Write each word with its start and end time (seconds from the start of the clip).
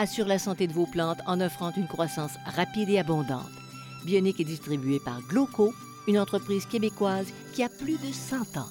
assure 0.00 0.26
la 0.26 0.38
santé 0.38 0.66
de 0.66 0.72
vos 0.72 0.86
plantes 0.86 1.20
en 1.26 1.42
offrant 1.42 1.72
une 1.76 1.86
croissance 1.86 2.32
rapide 2.46 2.88
et 2.88 2.98
abondante. 2.98 3.50
Bionique 4.06 4.40
est 4.40 4.44
distribuée 4.44 4.98
par 4.98 5.20
Gloco, 5.28 5.74
une 6.08 6.18
entreprise 6.18 6.64
québécoise 6.64 7.26
qui 7.54 7.62
a 7.62 7.68
plus 7.68 7.98
de 7.98 8.10
100 8.10 8.56
ans. 8.56 8.68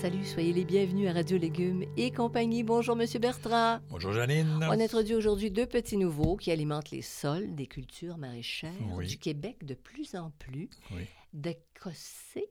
Salut, 0.00 0.24
soyez 0.24 0.52
les 0.52 0.64
bienvenus 0.64 1.08
à 1.10 1.14
Radio 1.14 1.36
Légumes 1.36 1.82
et 1.96 2.12
compagnie. 2.12 2.62
Bonjour, 2.62 2.94
Monsieur 2.94 3.18
Bertrand. 3.18 3.80
Bonjour 3.90 4.12
Janine. 4.12 4.60
On 4.62 4.78
introduit 4.80 5.16
aujourd'hui 5.16 5.50
deux 5.50 5.66
petits 5.66 5.96
nouveaux 5.96 6.36
qui 6.36 6.52
alimentent 6.52 6.92
les 6.92 7.02
sols 7.02 7.52
des 7.56 7.66
cultures 7.66 8.18
maraîchères 8.18 8.70
Oui. 8.94 9.08
du 9.08 9.18
Québec 9.18 9.64
de 9.64 9.74
plus 9.74 10.14
en 10.14 10.30
plus. 10.38 10.70
Oui. 10.92 11.06
D'écossais, 11.32 12.46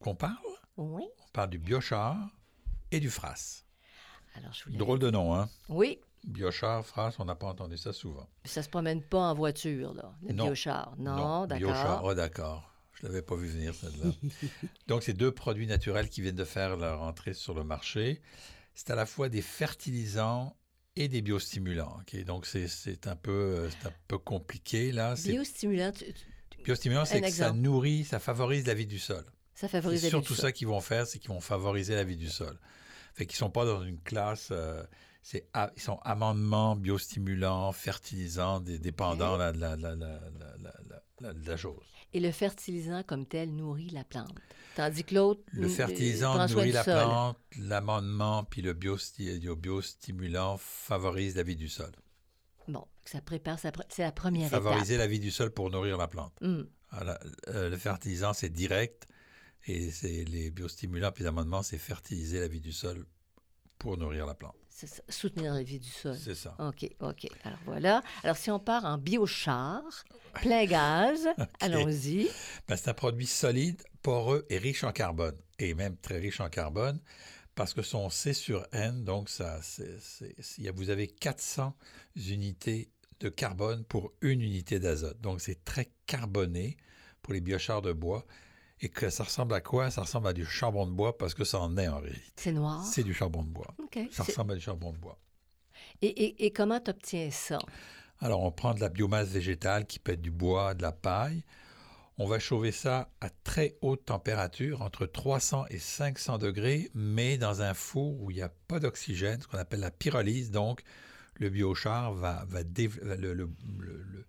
Qu'on 0.00 0.16
parle? 0.16 0.34
Oui. 0.76 1.04
On 1.28 1.32
parle 1.32 1.50
du 1.50 1.58
biochar 1.58 2.16
et 2.90 2.98
du 2.98 3.10
fras. 3.10 3.62
Alors, 4.34 4.52
je 4.52 4.64
voulais... 4.64 4.76
Drôle 4.78 4.98
de 4.98 5.10
nom, 5.10 5.34
hein? 5.34 5.48
Oui, 5.68 5.98
Biochar, 6.28 6.84
fras, 6.84 7.14
on 7.18 7.24
n'a 7.24 7.34
pas 7.34 7.46
entendu 7.46 7.76
ça 7.78 7.92
souvent. 7.92 8.28
ça 8.44 8.62
se 8.62 8.68
promène 8.68 9.02
pas 9.02 9.18
en 9.30 9.34
voiture, 9.34 9.94
là, 9.94 10.14
le 10.22 10.32
Non. 10.34 10.44
biochar. 10.46 10.94
Non, 10.98 11.46
Biochar, 11.46 11.84
d'accord. 11.84 12.00
oh 12.04 12.14
d'accord. 12.14 12.74
Je 13.00 13.06
l'avais 13.06 13.22
pas 13.22 13.36
vu 13.36 13.46
venir 13.46 13.74
celle-là. 13.74 14.10
Donc, 14.88 15.02
c'est 15.04 15.12
deux 15.14 15.30
produits 15.32 15.66
naturels 15.66 16.08
qui 16.08 16.20
viennent 16.20 16.34
de 16.34 16.44
faire 16.44 16.76
leur 16.76 17.00
entrée 17.02 17.32
sur 17.32 17.54
le 17.54 17.62
marché. 17.64 18.20
C'est 18.74 18.90
à 18.90 18.94
la 18.96 19.06
fois 19.06 19.28
des 19.28 19.40
fertilisants 19.42 20.56
et 20.96 21.08
des 21.08 21.22
biostimulants. 21.22 22.00
Donc, 22.26 22.44
c'est- 22.44 22.66
c'est 22.68 23.06
un, 23.06 23.14
peu, 23.16 23.30
euh, 23.30 23.70
c'est 23.70 23.86
un 23.88 23.92
peu 24.08 24.18
compliqué, 24.18 24.90
là. 24.92 25.14
C'est- 25.16 25.30
Biostimulant, 25.30 25.92
tu- 25.92 26.12
tu- 26.12 26.62
Biostimulant, 26.64 27.04
c'est 27.04 27.20
que 27.20 27.30
ça 27.30 27.52
nourrit, 27.52 28.04
ça 28.04 28.18
favorise 28.18 28.66
la 28.66 28.74
vie 28.74 28.86
du 28.86 28.98
sol. 28.98 29.24
ça 29.54 29.66
C'est 29.66 29.68
favorise 29.68 30.02
la 30.02 30.08
vie 30.08 30.10
surtout 30.10 30.32
du 30.34 30.36
ça 30.36 30.42
sol. 30.42 30.52
qu'ils 30.52 30.66
vont 30.68 30.80
faire, 30.80 31.06
c'est 31.06 31.18
qu'ils 31.20 31.30
vont 31.30 31.40
favoriser 31.40 31.94
la 31.94 32.04
vie 32.04 32.16
du 32.16 32.28
sol. 32.28 32.58
Fait 33.14 33.26
qu'ils 33.26 33.36
sont 33.36 33.50
pas 33.50 33.64
dans 33.64 33.82
une 33.82 34.00
classe, 34.00 34.48
euh, 34.52 34.82
c'est 34.82 34.88
ils 35.32 35.82
sont 35.82 35.98
amendements, 36.02 36.76
biostimulants, 36.76 37.72
fertilisants, 37.72 38.60
des- 38.60 38.78
dépendants 38.78 39.34
de, 39.34 39.38
la, 39.38 39.52
la- 39.52 39.76
la- 39.76 39.94
la- 39.96 40.20
la- 40.58 40.74
la- 41.20 41.32
de 41.34 41.48
la 41.48 41.56
chose. 41.56 41.84
Et 42.14 42.20
le 42.20 42.30
fertilisant 42.32 43.02
comme 43.02 43.26
tel 43.26 43.54
nourrit 43.54 43.90
la 43.90 44.04
plante. 44.04 44.32
Tandis 44.76 45.04
que 45.04 45.14
l'autre 45.14 45.42
Le 45.52 45.68
fertilisant 45.68 46.46
nourrit 46.48 46.72
la 46.72 46.84
sol. 46.84 46.94
plante, 46.94 47.38
l'amendement 47.58 48.44
puis 48.44 48.62
le, 48.62 48.72
biosti- 48.74 49.40
le 49.44 49.54
biostimulant 49.54 50.56
favorise 50.58 51.36
la 51.36 51.42
vie 51.42 51.56
du 51.56 51.68
sol. 51.68 51.90
Bon, 52.68 52.86
ça 53.04 53.20
prépare, 53.20 53.58
c'est 53.58 54.02
la 54.02 54.12
première 54.12 54.48
Favoriser 54.50 54.96
la 54.96 55.06
vie 55.06 55.20
du 55.20 55.30
sol 55.30 55.50
pour 55.50 55.70
nourrir 55.70 55.96
la 55.98 56.06
plante. 56.08 56.32
Voilà, 56.92 57.18
euh, 57.48 57.68
le 57.68 57.76
fertilisant, 57.76 58.32
c'est 58.32 58.48
direct 58.50 59.06
et 59.66 59.90
c'est 59.90 60.24
les 60.24 60.50
biostimulants 60.50 61.12
puis 61.12 61.24
l'amendement, 61.24 61.62
c'est 61.62 61.76
fertiliser 61.78 62.40
la 62.40 62.48
vie 62.48 62.60
du 62.60 62.72
sol 62.72 63.04
pour 63.78 63.98
nourrir 63.98 64.24
la 64.26 64.34
plante. 64.34 64.54
Ça, 64.86 65.02
soutenir 65.08 65.54
la 65.54 65.62
vie 65.62 65.80
du 65.80 65.88
sol. 65.88 66.16
C'est 66.22 66.34
ça. 66.36 66.54
OK, 66.60 66.88
OK. 67.00 67.26
Alors 67.44 67.58
voilà. 67.64 68.02
Alors 68.22 68.36
si 68.36 68.50
on 68.50 68.60
part 68.60 68.84
en 68.84 68.96
biochar, 68.98 69.82
plein 70.34 70.64
gaz, 70.66 71.26
allons-y. 71.60 72.28
Ben, 72.68 72.76
c'est 72.76 72.88
un 72.90 72.94
produit 72.94 73.26
solide, 73.26 73.82
poreux 74.02 74.46
et 74.50 74.58
riche 74.58 74.84
en 74.84 74.92
carbone, 74.92 75.36
et 75.58 75.74
même 75.74 75.96
très 75.96 76.18
riche 76.18 76.40
en 76.40 76.48
carbone, 76.48 77.00
parce 77.56 77.74
que 77.74 77.82
son 77.82 78.08
C 78.08 78.32
sur 78.32 78.66
N, 78.72 79.02
donc 79.04 79.28
ça, 79.30 79.60
c'est- 79.62 79.98
c'est- 80.40 80.70
vous 80.70 80.90
avez 80.90 81.08
400 81.08 81.74
unités 82.16 82.90
de 83.20 83.28
carbone 83.28 83.84
pour 83.84 84.12
une 84.20 84.42
unité 84.42 84.78
d'azote. 84.78 85.20
Donc 85.20 85.40
c'est 85.40 85.64
très 85.64 85.90
carboné 86.06 86.76
pour 87.22 87.32
les 87.32 87.40
biochars 87.40 87.82
de 87.82 87.92
bois. 87.92 88.24
Et 88.80 88.88
que 88.88 89.10
ça 89.10 89.24
ressemble 89.24 89.54
à 89.54 89.60
quoi? 89.60 89.90
Ça 89.90 90.02
ressemble 90.02 90.28
à 90.28 90.32
du 90.32 90.44
charbon 90.46 90.86
de 90.86 90.92
bois 90.92 91.18
parce 91.18 91.34
que 91.34 91.44
ça 91.44 91.58
en 91.60 91.76
est 91.76 91.88
en 91.88 91.98
réalité. 91.98 92.22
C'est 92.36 92.52
noir. 92.52 92.84
C'est 92.84 93.02
du 93.02 93.12
charbon 93.12 93.42
de 93.42 93.48
bois. 93.48 93.74
Ça 94.10 94.22
ressemble 94.22 94.52
à 94.52 94.54
du 94.54 94.60
charbon 94.60 94.92
de 94.92 94.98
bois. 94.98 95.18
Et, 96.02 96.06
et- 96.08 96.46
et 96.46 96.50
comment 96.52 96.78
tu 96.80 96.90
obtiens 96.90 97.30
ça? 97.30 97.58
Alors, 98.20 98.42
on 98.42 98.50
prend 98.52 98.74
de 98.74 98.80
la 98.80 98.88
biomasse 98.88 99.28
végétale 99.28 99.86
qui 99.86 99.98
peut 99.98 100.12
être 100.12 100.20
du 100.22 100.30
bois, 100.30 100.74
de 100.74 100.82
la 100.82 100.92
paille. 100.92 101.44
On 102.20 102.26
va 102.26 102.40
chauffer 102.40 102.72
ça 102.72 103.10
à 103.20 103.30
très 103.30 103.76
haute 103.80 104.04
température, 104.06 104.82
entre 104.82 105.06
300 105.06 105.66
et 105.70 105.78
500 105.78 106.38
degrés, 106.38 106.90
mais 106.94 107.38
dans 107.38 107.62
un 107.62 107.74
four 107.74 108.20
où 108.20 108.30
il 108.32 108.34
n'y 108.34 108.42
a 108.42 108.48
pas 108.48 108.80
d'oxygène, 108.80 109.40
ce 109.40 109.46
qu'on 109.46 109.58
appelle 109.58 109.78
la 109.80 109.92
pyrolyse. 109.92 110.50
Donc, 110.50 110.82
le 111.34 111.48
biochar 111.48 112.12
va, 112.14 112.44
va 112.48 112.64
dév- 112.64 113.00
le, 113.02 113.34
le- 113.34 113.50
le- 113.78 114.26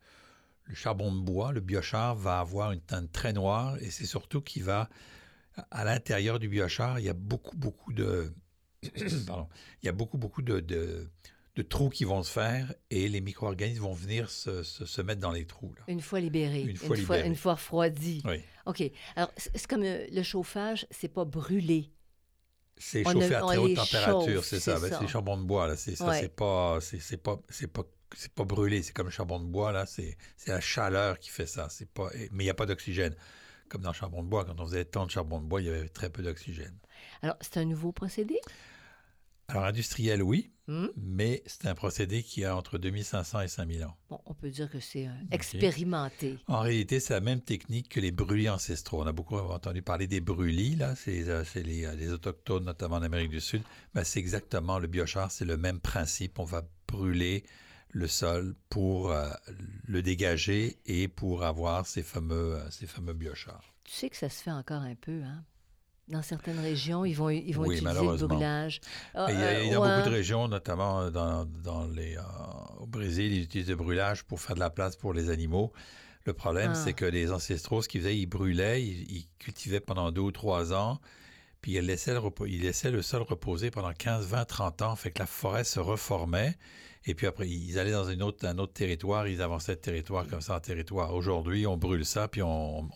le- 0.69 0.75
charbon 0.75 1.13
de 1.13 1.19
bois, 1.19 1.51
le 1.51 1.59
biochar 1.59 2.15
va 2.15 2.39
avoir 2.39 2.71
une 2.71 2.79
teinte 2.81 3.11
très 3.11 3.33
noire 3.33 3.77
et 3.81 3.89
c'est 3.89 4.05
surtout 4.05 4.41
qu'il 4.41 4.63
va, 4.63 4.87
à 5.71 5.83
l'intérieur 5.83 6.39
du 6.39 6.47
biochar, 6.47 6.99
il 6.99 7.05
y 7.05 7.09
a 7.09 7.13
beaucoup, 7.13 7.57
beaucoup 7.57 7.91
de, 7.91 8.31
pardon, 9.27 9.47
il 9.83 9.87
y 9.87 9.89
a 9.89 9.91
beaucoup, 9.93 10.17
beaucoup 10.17 10.41
de, 10.41 10.59
de- 10.59 11.09
de 11.55 11.61
trous 11.63 11.89
qui 11.89 12.05
vont 12.05 12.23
se 12.23 12.31
faire 12.31 12.73
et 12.89 13.09
les 13.09 13.19
micro-organismes 13.19 13.81
vont 13.81 13.93
venir 13.93 14.29
se, 14.29 14.63
se- 14.63 14.85
se 14.85 15.01
mettre 15.01 15.19
dans 15.19 15.31
les 15.33 15.45
trous. 15.45 15.73
Là. 15.77 15.83
Une 15.89 15.99
fois 15.99 16.21
libéré. 16.21 16.61
Une 16.61 16.77
fois 16.77 16.95
libéré. 16.95 17.27
Une 17.27 17.35
fois 17.35 17.55
refroidi. 17.55 18.21
Oui. 18.25 18.37
OK. 18.65 18.81
Alors, 19.17 19.29
c'est 19.35 19.67
comme 19.67 19.83
euh, 19.83 20.05
le 20.09 20.23
chauffage, 20.23 20.87
c'est 20.91 21.09
pas 21.09 21.25
brûlé. 21.25 21.91
C'est 22.77 23.03
chauffé 23.03 23.35
a- 23.35 23.39
à 23.39 23.41
très 23.41 23.57
haute 23.57 23.75
température, 23.75 24.45
c'est 24.45 24.61
ça. 24.61 24.79
Ben, 24.79 24.89
c'est 24.89 25.01
le 25.01 25.07
charbon 25.07 25.35
de 25.35 25.43
bois, 25.43 25.67
là. 25.67 25.75
C'est 25.75 25.95
ça, 25.97 26.07
Ouais. 26.07 26.21
c'est 26.21 26.33
pas, 26.33 26.77
c'est 26.79 27.17
pas, 27.21 27.41
c'est 27.49 27.67
pas, 27.67 27.83
c'est 28.15 28.33
pas 28.33 28.43
brûlé. 28.43 28.83
C'est 28.83 28.93
comme 28.93 29.07
le 29.07 29.11
charbon 29.11 29.39
de 29.39 29.45
bois, 29.45 29.71
là. 29.71 29.85
C'est, 29.85 30.17
la 30.47 30.61
chaleur 30.61 31.19
qui 31.19 31.29
fait 31.29 31.45
ça. 31.45 31.67
C'est 31.69 31.89
pas, 31.89 32.09
mais 32.31 32.43
il 32.43 32.47
n'y 32.47 32.49
a 32.49 32.53
pas 32.55 32.65
d'oxygène. 32.65 33.15
Comme 33.67 33.81
dans 33.81 33.91
le 33.91 33.95
charbon 33.95 34.23
de 34.23 34.27
bois, 34.27 34.45
quand 34.45 34.59
on 34.59 34.65
faisait 34.65 34.85
tant 34.85 35.05
de 35.05 35.11
charbon 35.11 35.39
de 35.39 35.45
bois, 35.45 35.61
il 35.61 35.67
y 35.67 35.69
avait 35.69 35.87
très 35.89 36.09
peu 36.09 36.23
d'oxygène. 36.23 36.75
Alors, 37.21 37.35
c'est 37.41 37.57
un 37.57 37.65
nouveau 37.65 37.91
procédé? 37.91 38.39
Alors, 39.47 39.65
industriel, 39.65 40.23
oui, 40.23 40.51
Hum? 40.69 40.91
mais 40.95 41.41
c'est 41.47 41.65
un 41.65 41.73
procédé 41.73 42.21
qui 42.21 42.45
a 42.45 42.55
entre 42.55 42.77
2500 42.77 43.41
et 43.41 43.47
5000 43.47 43.83
ans. 43.85 43.97
Bon, 44.11 44.21
on 44.27 44.35
peut 44.35 44.51
dire 44.51 44.69
que 44.69 44.79
c'est 44.79 45.07
euh, 45.07 45.11
expérimenté. 45.31 46.37
En 46.45 46.59
réalité, 46.59 46.99
c'est 46.99 47.15
la 47.15 47.21
même 47.21 47.41
technique 47.41 47.89
que 47.89 47.99
les 47.99 48.11
brûlis 48.11 48.49
ancestraux. 48.49 49.01
On 49.01 49.07
a 49.07 49.11
beaucoup 49.11 49.35
entendu 49.35 49.81
parler 49.81 50.05
des 50.05 50.21
brûlis, 50.21 50.75
là, 50.75 50.95
c'est 50.95 51.27
euh, 51.27 51.43
les, 51.55 51.85
euh, 51.85 51.95
les 51.95 52.11
autochtones, 52.11 52.65
notamment 52.65 52.97
en 52.97 53.01
Amérique 53.01 53.31
du 53.31 53.41
Sud. 53.41 53.63
Ben, 53.95 54.03
c'est 54.03 54.19
exactement 54.19 54.77
le 54.77 54.85
biochar, 54.85 55.31
c'est 55.31 55.45
le 55.45 55.57
même 55.57 55.79
principe. 55.79 56.37
On 56.37 56.43
va 56.43 56.61
brûler 56.87 57.43
le 57.91 58.07
sol 58.07 58.55
pour 58.69 59.11
euh, 59.11 59.29
le 59.87 60.01
dégager 60.01 60.77
et 60.85 61.07
pour 61.07 61.43
avoir 61.43 61.85
ces 61.87 62.03
fameux, 62.03 62.55
euh, 62.55 62.69
ces 62.69 62.85
fameux 62.87 63.13
biochars. 63.13 63.63
Tu 63.83 63.93
sais 63.93 64.09
que 64.09 64.17
ça 64.17 64.29
se 64.29 64.43
fait 64.43 64.51
encore 64.51 64.81
un 64.81 64.95
peu, 64.95 65.21
hein? 65.23 65.43
Dans 66.07 66.23
certaines 66.23 66.59
régions, 66.59 67.05
ils 67.05 67.13
vont, 67.13 67.29
ils 67.29 67.51
vont 67.53 67.67
Oui, 67.67 67.75
utiliser 67.77 68.01
le 68.01 68.27
brûlage. 68.27 68.81
Ah, 69.13 69.27
il 69.29 69.39
y 69.39 69.43
a, 69.43 69.45
euh, 69.47 69.63
il 69.63 69.71
y 69.71 69.75
a 69.75 69.79
ouais. 69.79 69.87
beaucoup 69.95 70.09
de 70.09 70.13
régions, 70.15 70.47
notamment 70.47 71.11
dans, 71.11 71.45
dans 71.45 71.85
les, 71.85 72.17
au 72.79 72.87
Brésil, 72.87 73.31
ils 73.31 73.43
utilisent 73.43 73.69
le 73.69 73.75
brûlage 73.75 74.23
pour 74.23 74.41
faire 74.41 74.55
de 74.55 74.59
la 74.59 74.71
place 74.71 74.95
pour 74.95 75.13
les 75.13 75.29
animaux. 75.29 75.71
Le 76.25 76.33
problème, 76.33 76.71
Ah. 76.73 76.75
c'est 76.83 76.93
que 76.93 77.05
les 77.05 77.31
ancestraux, 77.31 77.83
ce 77.83 77.87
qu'ils 77.87 78.01
faisaient, 78.01 78.17
ils 78.17 78.25
brûlaient, 78.25 78.83
ils, 78.83 79.03
ils 79.11 79.27
cultivaient 79.37 79.79
pendant 79.79 80.11
deux 80.11 80.21
ou 80.21 80.31
trois 80.31 80.73
ans, 80.73 80.99
puis 81.61 81.73
ils 81.73 81.85
laissaient 81.85 82.13
le, 82.13 82.19
repos- 82.19 82.47
ils 82.47 82.61
laissaient 82.63 82.91
le 82.91 83.03
sol 83.03 83.21
reposer 83.21 83.69
pendant 83.69 83.93
15, 83.93 84.25
20, 84.27 84.45
30 84.45 84.81
ans, 84.81 84.95
fait 84.95 85.11
que 85.11 85.19
la 85.19 85.27
forêt 85.27 85.63
se 85.63 85.79
reformait. 85.79 86.57
Et 87.05 87.15
puis 87.15 87.27
après, 87.27 87.47
ils 87.49 87.79
allaient 87.79 87.91
dans 87.91 88.09
un 88.09 88.19
autre 88.19 88.73
territoire, 88.73 89.27
ils 89.27 89.41
avançaient 89.41 89.75
de 89.75 89.81
territoire 89.81 90.27
comme 90.27 90.41
ça 90.41 90.55
en 90.55 90.59
territoire. 90.59 91.13
Aujourd'hui, 91.15 91.65
on 91.65 91.77
brûle 91.77 92.05
ça, 92.05 92.27
puis 92.27 92.41
on, 92.43 92.89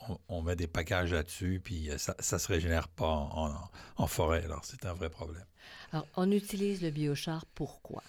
met 0.43 0.55
des 0.55 0.67
packages 0.67 1.13
là-dessus, 1.13 1.61
puis 1.63 1.89
euh, 1.89 1.97
ça 1.97 2.15
ne 2.19 2.37
se 2.39 2.47
régénère 2.47 2.89
pas 2.89 3.07
en, 3.07 3.51
en- 3.53 3.69
en 3.95 4.07
forêt. 4.07 4.43
Alors, 4.43 4.61
c'est 4.65 4.85
un 4.85 4.93
vrai 4.93 5.09
problème. 5.09 5.45
Alors, 5.93 6.05
on 6.17 6.29
utilise 6.31 6.81
le 6.81 6.89
biochar 6.91 7.45
pourquoi? 7.55 8.03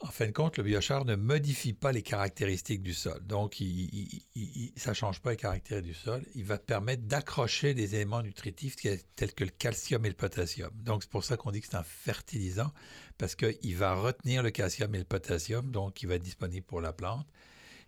En 0.00 0.06
fin 0.12 0.26
de 0.26 0.30
compte, 0.32 0.56
le 0.58 0.62
biochar 0.62 1.04
ne 1.04 1.16
modifie 1.16 1.72
pas 1.72 1.90
les 1.90 2.02
caractéristiques 2.02 2.84
du 2.84 2.94
sol. 2.94 3.20
Donc, 3.26 3.58
il, 3.60 3.66
il- 3.92 4.22
il- 4.36 4.42
il- 4.56 4.72
ça 4.76 4.90
ne 4.90 4.94
change 4.94 5.20
pas 5.20 5.32
les 5.32 5.36
caractéristiques 5.36 5.92
du 5.92 5.98
sol. 5.98 6.24
Il 6.36 6.44
va 6.44 6.56
permettre 6.56 7.02
d'accrocher 7.02 7.74
des 7.74 7.96
éléments 7.96 8.22
nutritifs 8.22 8.76
tels 9.16 9.32
que 9.34 9.42
le 9.42 9.50
calcium 9.50 10.04
et 10.06 10.08
le 10.08 10.14
potassium. 10.14 10.70
Donc, 10.84 11.02
c'est 11.02 11.10
pour 11.10 11.24
ça 11.24 11.36
qu'on 11.36 11.50
dit 11.50 11.60
que 11.60 11.66
c'est 11.68 11.76
un 11.76 11.82
fertilisant, 11.82 12.72
parce 13.18 13.34
qu'il 13.34 13.76
va 13.76 13.94
retenir 13.94 14.44
le 14.44 14.52
calcium 14.52 14.94
et 14.94 14.98
le 14.98 15.04
potassium, 15.04 15.72
donc 15.72 16.00
il 16.00 16.06
va 16.08 16.14
être 16.14 16.22
disponible 16.22 16.64
pour 16.64 16.80
la 16.80 16.92
plante. 16.92 17.26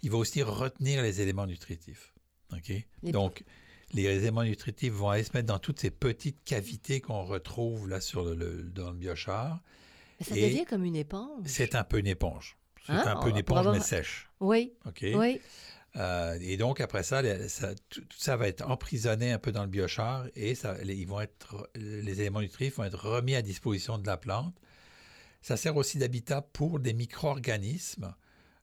Il 0.02 0.10
va 0.10 0.18
aussi 0.18 0.42
retenir 0.42 1.02
les 1.02 1.20
éléments 1.20 1.46
nutritifs. 1.46 2.12
OK? 2.52 2.72
Les- 3.04 3.12
Donc, 3.12 3.44
les 3.92 4.02
éléments 4.06 4.42
nutritifs 4.42 4.92
vont 4.92 5.10
aller 5.10 5.22
se 5.22 5.30
mettre 5.32 5.46
dans 5.46 5.60
toutes 5.60 5.78
ces 5.78 5.90
petites 5.92 6.42
cavités 6.44 7.00
qu'on 7.00 7.22
retrouve 7.22 7.88
là 7.88 8.00
sur 8.00 8.24
le, 8.24 8.34
le- 8.34 8.62
dans 8.64 8.90
le 8.90 8.96
biochar. 8.96 9.62
Mais 10.20 10.26
ça 10.26 10.34
devient 10.34 10.64
comme 10.64 10.84
une 10.84 10.96
éponge. 10.96 11.42
C'est 11.46 11.74
un 11.74 11.84
peu 11.84 11.98
une 11.98 12.06
éponge. 12.06 12.56
C'est 12.86 12.92
Hein? 12.92 13.04
un 13.06 13.16
peu 13.16 13.26
une 13.28 13.32
pour 13.32 13.38
éponge, 13.38 13.58
avoir- 13.58 13.74
mais 13.74 13.80
sèche. 13.80 14.30
Oui, 14.40 14.72
OK? 14.86 15.04
oui. 15.14 15.40
Euh, 15.96 16.38
et 16.40 16.56
donc, 16.56 16.80
après 16.80 17.02
ça, 17.02 17.20
tout, 17.88 18.00
tout 18.02 18.18
ça 18.18 18.36
va 18.36 18.46
être 18.46 18.62
emprisonné 18.68 19.32
un 19.32 19.38
peu 19.38 19.50
dans 19.50 19.62
le 19.62 19.68
biochar 19.68 20.26
et 20.36 20.54
ça, 20.54 20.76
les, 20.84 20.94
ils 20.94 21.06
vont 21.06 21.20
être, 21.20 21.68
les 21.74 22.20
éléments 22.20 22.40
nutritifs 22.40 22.76
vont 22.76 22.84
être 22.84 23.08
remis 23.08 23.34
à 23.34 23.42
disposition 23.42 23.98
de 23.98 24.06
la 24.06 24.16
plante. 24.16 24.54
Ça 25.42 25.56
sert 25.56 25.76
aussi 25.76 25.98
d'habitat 25.98 26.42
pour 26.42 26.78
des 26.78 26.92
micro-organismes, 26.92 28.14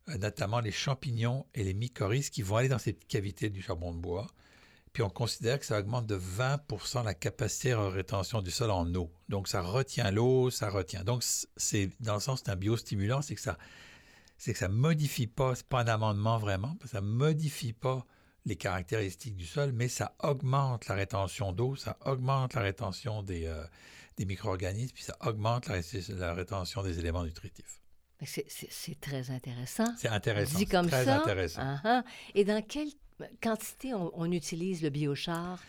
euh, 0.10 0.18
notamment 0.18 0.60
les 0.62 0.72
champignons 0.72 1.46
et 1.54 1.64
les 1.64 1.74
mycorhizes 1.74 2.30
qui 2.30 2.44
vont 2.44 2.58
aller 2.58 2.70
dans 2.70 2.80
ces 2.80 2.94
petites 2.94 3.10
cavités 3.10 3.50
du 3.50 3.62
charbon 3.62 3.94
de 3.94 4.00
bois. 4.00 4.28
Puis 4.98 5.04
on 5.04 5.12
considère 5.12 5.60
que 5.60 5.66
ça 5.68 5.78
augmente 5.78 6.08
de 6.08 6.18
20% 6.18 7.04
la 7.06 7.14
capacité 7.14 7.70
de 7.70 7.76
rétention 7.76 8.42
du 8.42 8.50
sol 8.50 8.72
en 8.72 8.92
eau. 8.96 9.12
Donc 9.30 9.48
ça 9.48 9.62
retient 9.62 10.10
l'eau, 10.10 10.50
ça 10.50 10.72
retient. 10.72 11.04
Donc 11.04 11.24
c'est 11.56 11.92
dans 12.00 12.16
le 12.16 12.20
sens 12.20 12.42
c'est 12.44 12.50
un 12.52 12.56
biostimulant, 12.56 13.22
c'est 13.22 13.36
que 13.36 13.42
ça 13.42 13.60
c'est 14.40 14.54
que 14.54 14.58
ça 14.58 14.70
modifie 14.70 15.28
pas, 15.28 15.54
c'est 15.54 15.68
pas 15.68 15.82
un 15.82 15.88
amendement 15.88 16.40
vraiment, 16.40 16.76
ça 16.92 17.02
modifie 17.02 17.74
pas 17.74 18.08
les 18.48 18.56
caractéristiques 18.56 19.36
du 19.36 19.46
sol, 19.46 19.72
mais 19.72 19.88
ça 19.88 20.16
augmente 20.24 20.88
la 20.88 20.96
rétention 20.96 21.52
d'eau, 21.52 21.76
ça 21.76 21.96
augmente 22.04 22.56
la 22.56 22.62
rétention 22.62 23.22
des, 23.22 23.46
euh, 23.46 23.64
des 24.18 24.26
micro-organismes, 24.26 24.96
puis 24.96 25.04
ça 25.04 25.16
augmente 25.22 25.68
la, 25.68 25.76
ré- 25.76 26.04
la 26.10 26.34
rétention 26.34 26.82
des 26.82 26.98
éléments 26.98 27.24
nutritifs. 27.24 27.82
C'est- 28.26 29.00
très 29.00 29.30
intéressant. 29.30 29.86
C'est 29.96 30.08
intéressant. 30.10 30.58
Dit 30.58 30.66
comme 30.66 30.88
très 30.88 31.06
ça. 31.06 31.22
intéressant. 31.22 31.62
Ah. 31.84 32.04
Et 32.34 32.44
dans 32.46 32.64
quelle 32.64 32.90
quantité 33.42 33.94
on, 33.94 34.12
on 34.20 34.32
utilise 34.32 34.82
le 34.82 34.90
biochar? 34.90 35.60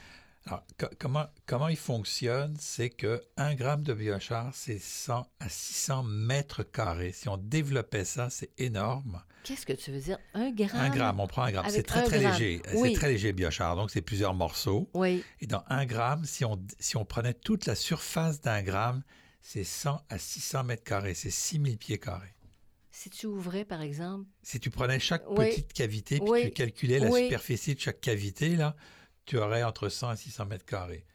Alors, 0.46 0.62
co- 0.78 0.86
comment, 0.98 1.26
comment 1.46 1.68
il 1.68 1.76
fonctionne, 1.76 2.56
c'est 2.58 2.88
que 2.90 3.22
1 3.36 3.54
gramme 3.54 3.82
de 3.82 3.92
biochar, 3.92 4.50
c'est 4.54 4.78
100 4.78 5.26
à 5.40 5.48
600 5.48 6.04
mètres 6.04 6.62
carrés. 6.62 7.12
Si 7.12 7.28
on 7.28 7.36
développait 7.36 8.04
ça, 8.04 8.30
c'est 8.30 8.50
énorme. 8.58 9.22
Qu'est-ce 9.44 9.66
que 9.66 9.72
tu 9.74 9.90
veux 9.92 10.00
dire? 10.00 10.18
Un 10.34 10.50
gramme? 10.50 10.80
Un 10.80 10.88
gramme, 10.90 11.20
on 11.20 11.26
prend 11.26 11.42
un 11.42 11.52
gramme. 11.52 11.66
C'est 11.68 11.82
très, 11.82 12.02
très 12.04 12.20
gramme. 12.20 12.32
léger. 12.32 12.62
Oui. 12.74 12.90
C'est 12.92 12.98
très 12.98 13.08
léger, 13.08 13.32
biochar. 13.32 13.76
Donc, 13.76 13.90
c'est 13.90 14.00
plusieurs 14.02 14.34
morceaux. 14.34 14.88
Oui. 14.94 15.22
Et 15.40 15.46
dans 15.46 15.64
un 15.68 15.84
gramme, 15.86 16.24
si 16.24 16.44
on, 16.44 16.58
si 16.78 16.96
on 16.96 17.04
prenait 17.04 17.34
toute 17.34 17.66
la 17.66 17.74
surface 17.74 18.40
d'un 18.40 18.62
gramme, 18.62 19.02
c'est 19.42 19.64
100 19.64 20.00
à 20.08 20.18
600 20.18 20.64
mètres 20.64 20.84
carrés. 20.84 21.14
C'est 21.14 21.30
6000 21.30 21.76
pieds 21.78 21.98
carrés. 21.98 22.34
Si 22.98 23.10
tu 23.10 23.26
ouvrais, 23.28 23.64
par 23.64 23.80
exemple, 23.80 24.26
Si 24.42 24.58
tu 24.58 24.70
prenais 24.70 24.98
chaque 24.98 25.22
Oui. 25.30 25.50
petite 25.50 25.72
cavité, 25.72 26.18
puis 26.18 26.28
Oui. 26.28 26.42
tu 26.46 26.50
calculais 26.50 26.98
la 26.98 27.08
Oui. 27.08 27.26
superficie 27.26 27.76
de 27.76 27.78
chaque 27.78 28.00
cavité, 28.00 28.56
là, 28.56 28.74
tu 29.24 29.38
aurais 29.38 29.62
entre 29.62 29.88
100 29.88 30.14
et 30.14 30.16
600 30.16 30.46
mètres 30.46 30.64
carrés. 30.64 31.06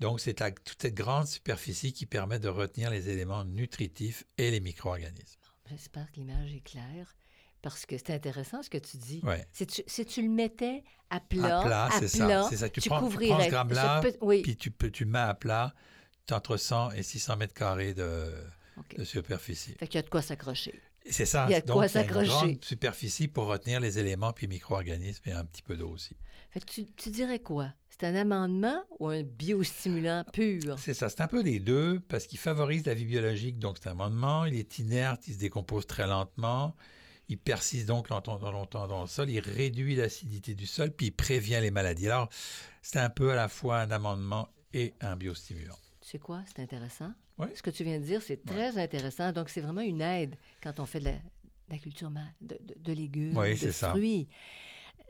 Donc, 0.00 0.20
c'est 0.20 0.32
toute 0.64 0.80
cette 0.80 0.94
grande 0.94 1.26
superficie 1.26 1.92
qui 1.92 2.06
permet 2.06 2.38
de 2.38 2.48
retenir 2.48 2.88
les 2.88 3.10
éléments 3.10 3.44
nutritifs 3.44 4.24
et 4.38 4.50
les 4.50 4.60
micro-organismes. 4.60 5.38
j'espère 5.68 6.10
que 6.10 6.16
l'image 6.16 6.54
est 6.54 6.64
claire, 6.64 7.14
parce 7.60 7.84
que 7.84 7.98
c'est 7.98 8.14
intéressant 8.14 8.62
ce 8.62 8.70
que 8.70 8.78
tu 8.78 8.96
dis. 8.96 9.20
Ouais. 9.22 9.46
Si 9.52 9.66
tu, 9.66 9.82
si 9.86 10.06
tu 10.06 10.22
le 10.22 10.30
mettais 10.30 10.82
à 11.10 11.20
plat, 11.20 11.60
À 11.60 11.62
plat, 11.62 11.88
c'est 11.98 12.08
ça. 12.08 12.48
Tu 12.72 12.80
tu 12.80 12.88
prends- 12.88 13.06
tu 13.06 13.18
prends 13.28 13.44
ce 13.44 13.50
gramme-là, 13.50 14.00
Oui, 14.22 14.40
Puis 14.40 14.56
tu, 14.56 14.72
tu 14.72 15.04
mets 15.04 15.18
à 15.18 15.34
plat 15.34 15.74
entre 16.30 16.56
100 16.56 16.92
et 16.92 17.02
600 17.02 17.36
mètres 17.36 17.52
carrés 17.52 17.92
de, 17.92 18.32
superficie. 19.04 19.74
Fait 19.78 19.86
qu'il 19.86 19.96
y 19.96 19.98
a 19.98 20.02
de 20.02 20.08
quoi 20.08 20.22
s'accrocher. 20.22 20.80
C'est 21.10 21.26
ça. 21.26 21.46
Il 21.48 21.52
y 21.52 21.54
a 21.54 21.60
de 21.60 21.66
Donc, 21.66 21.76
quoi 21.76 21.86
il 21.86 21.94
y 21.94 21.96
a 21.96 22.00
une 22.02 22.06
s'accrocher. 22.08 22.28
grande 22.30 22.64
superficie 22.64 23.28
pour 23.28 23.46
retenir 23.46 23.80
les 23.80 23.98
éléments 23.98 24.32
puis 24.32 24.46
micro-organismes 24.48 25.22
et 25.28 25.32
un 25.32 25.44
petit 25.44 25.62
peu 25.62 25.76
d'eau 25.76 25.90
aussi. 25.90 26.16
Fait 26.50 26.60
que 26.60 26.66
tu, 26.66 26.86
tu 26.92 27.10
dirais 27.10 27.38
quoi? 27.40 27.72
C'est 27.88 28.04
un 28.06 28.14
amendement 28.14 28.82
ou 29.00 29.08
un 29.08 29.22
biostimulant 29.22 30.24
pur? 30.32 30.78
C'est 30.78 30.94
ça, 30.94 31.08
c'est 31.08 31.20
un 31.20 31.26
peu 31.26 31.42
les 31.42 31.58
deux 31.60 32.00
parce 32.08 32.26
qu'il 32.26 32.38
favorise 32.38 32.86
la 32.86 32.94
vie 32.94 33.04
biologique, 33.04 33.58
donc 33.58 33.76
c'est 33.82 33.88
un 33.88 33.92
amendement. 33.92 34.44
Il 34.44 34.54
est 34.54 34.78
inerte, 34.78 35.26
il 35.28 35.34
se 35.34 35.38
décompose 35.38 35.86
très 35.86 36.06
lentement. 36.06 36.74
Il 37.28 37.38
persiste 37.38 37.86
donc 37.86 38.08
longtemps, 38.08 38.38
longtemps 38.38 38.86
dans 38.86 39.02
le 39.02 39.08
sol. 39.08 39.28
Il 39.28 39.40
réduit 39.40 39.96
l'acidité 39.96 40.54
du 40.54 40.66
sol 40.66 40.90
puis 40.90 41.06
il 41.06 41.12
prévient 41.12 41.58
les 41.60 41.70
maladies. 41.70 42.06
Alors, 42.06 42.28
c'est 42.82 43.00
un 43.00 43.10
peu 43.10 43.32
à 43.32 43.34
la 43.34 43.48
fois 43.48 43.80
un 43.80 43.90
amendement 43.90 44.48
et 44.72 44.94
un 45.00 45.16
biostimulant. 45.16 45.76
Sais 46.00 46.18
quoi? 46.18 46.42
C'est 46.46 46.62
intéressant. 46.62 47.12
Oui. 47.38 47.46
Ce 47.54 47.62
que 47.62 47.70
tu 47.70 47.84
viens 47.84 47.98
de 47.98 48.04
dire, 48.04 48.20
c'est 48.22 48.44
très 48.44 48.78
intéressant. 48.78 49.32
Donc, 49.32 49.48
c'est 49.48 49.60
vraiment 49.60 49.80
une 49.80 50.00
aide 50.00 50.36
quand 50.62 50.80
on 50.80 50.86
fait 50.86 51.00
de 51.00 51.04
la, 51.06 51.12
de 51.12 51.18
la 51.70 51.78
culture 51.78 52.10
de, 52.40 52.58
de- 52.60 52.74
de 52.78 52.92
légumes, 52.92 53.36
Oui, 53.36 53.52
de 53.52 53.56
c'est 53.56 53.72
ça. 53.72 53.90
fruits. 53.90 54.28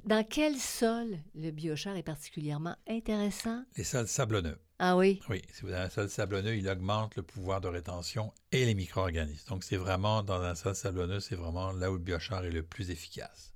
Dans 0.04 0.24
quel 0.24 0.56
sol 0.56 1.18
le 1.34 1.50
biochar 1.50 1.96
est 1.96 2.02
particulièrement 2.02 2.76
intéressant? 2.88 3.64
Les 3.76 3.84
sols 3.84 4.08
sablonneux. 4.08 4.58
Ah 4.78 4.96
oui, 4.96 5.20
Oui, 5.28 5.42
si 5.52 5.62
vous 5.62 5.72
avez 5.72 5.82
un 5.86 5.90
sol 5.90 6.08
sablonneux, 6.08 6.56
il 6.56 6.68
augmente 6.68 7.16
le 7.16 7.22
pouvoir 7.22 7.60
de 7.60 7.66
rétention 7.68 8.32
et 8.52 8.64
les 8.64 8.74
micro-organismes. 8.74 9.48
Donc, 9.48 9.64
c'est 9.64 9.76
vraiment, 9.76 10.22
dans 10.22 10.40
un 10.40 10.54
sol 10.54 10.74
sablonneux, 10.76 11.18
c'est 11.20 11.34
vraiment 11.34 11.72
là 11.72 11.90
où 11.90 11.94
le 11.94 11.98
biochar 12.00 12.44
est 12.44 12.50
le 12.52 12.62
plus 12.62 12.90
efficace. 12.90 13.52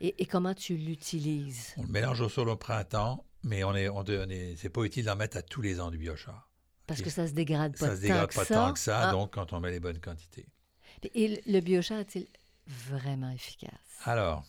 Et, 0.00 0.14
et 0.20 0.26
comment 0.26 0.52
tu 0.54 0.76
l'utilises? 0.76 1.74
On 1.76 1.82
le 1.82 1.88
mélange 1.88 2.20
au 2.20 2.28
sol 2.28 2.48
au 2.48 2.56
printemps, 2.56 3.24
mais 3.44 3.62
on 3.62 3.74
est, 3.76 3.88
on, 3.88 3.98
on 4.00 4.28
est- 4.28 4.56
c'est 4.56 4.68
pas 4.70 4.82
utile 4.82 5.04
d'en 5.04 5.14
mettre 5.16 5.36
à 5.36 5.42
tous 5.42 5.62
les 5.62 5.78
ans 5.80 5.90
du 5.92 5.98
biochar. 5.98 6.50
Parce 6.86 7.00
Et 7.00 7.02
que 7.04 7.10
ça 7.10 7.26
se 7.26 7.32
dégrade 7.32 7.72
pas 7.78 7.86
ça 7.88 7.96
se 7.96 8.00
tant 8.00 8.02
dégrade 8.02 8.28
que 8.28 8.34
pas 8.34 8.44
ça. 8.44 8.54
tant 8.54 8.72
que 8.72 8.78
ça, 8.78 9.08
Ah. 9.08 9.12
donc 9.12 9.32
quand 9.34 9.52
on 9.52 9.60
met 9.60 9.70
les 9.70 9.80
bonnes 9.80 10.00
quantités. 10.00 10.46
Et 11.14 11.42
le- 11.46 11.60
biochar 11.60 11.98
est-il 12.00 12.26
vraiment 12.66 13.30
efficace? 13.30 13.70
Alors, 14.04 14.44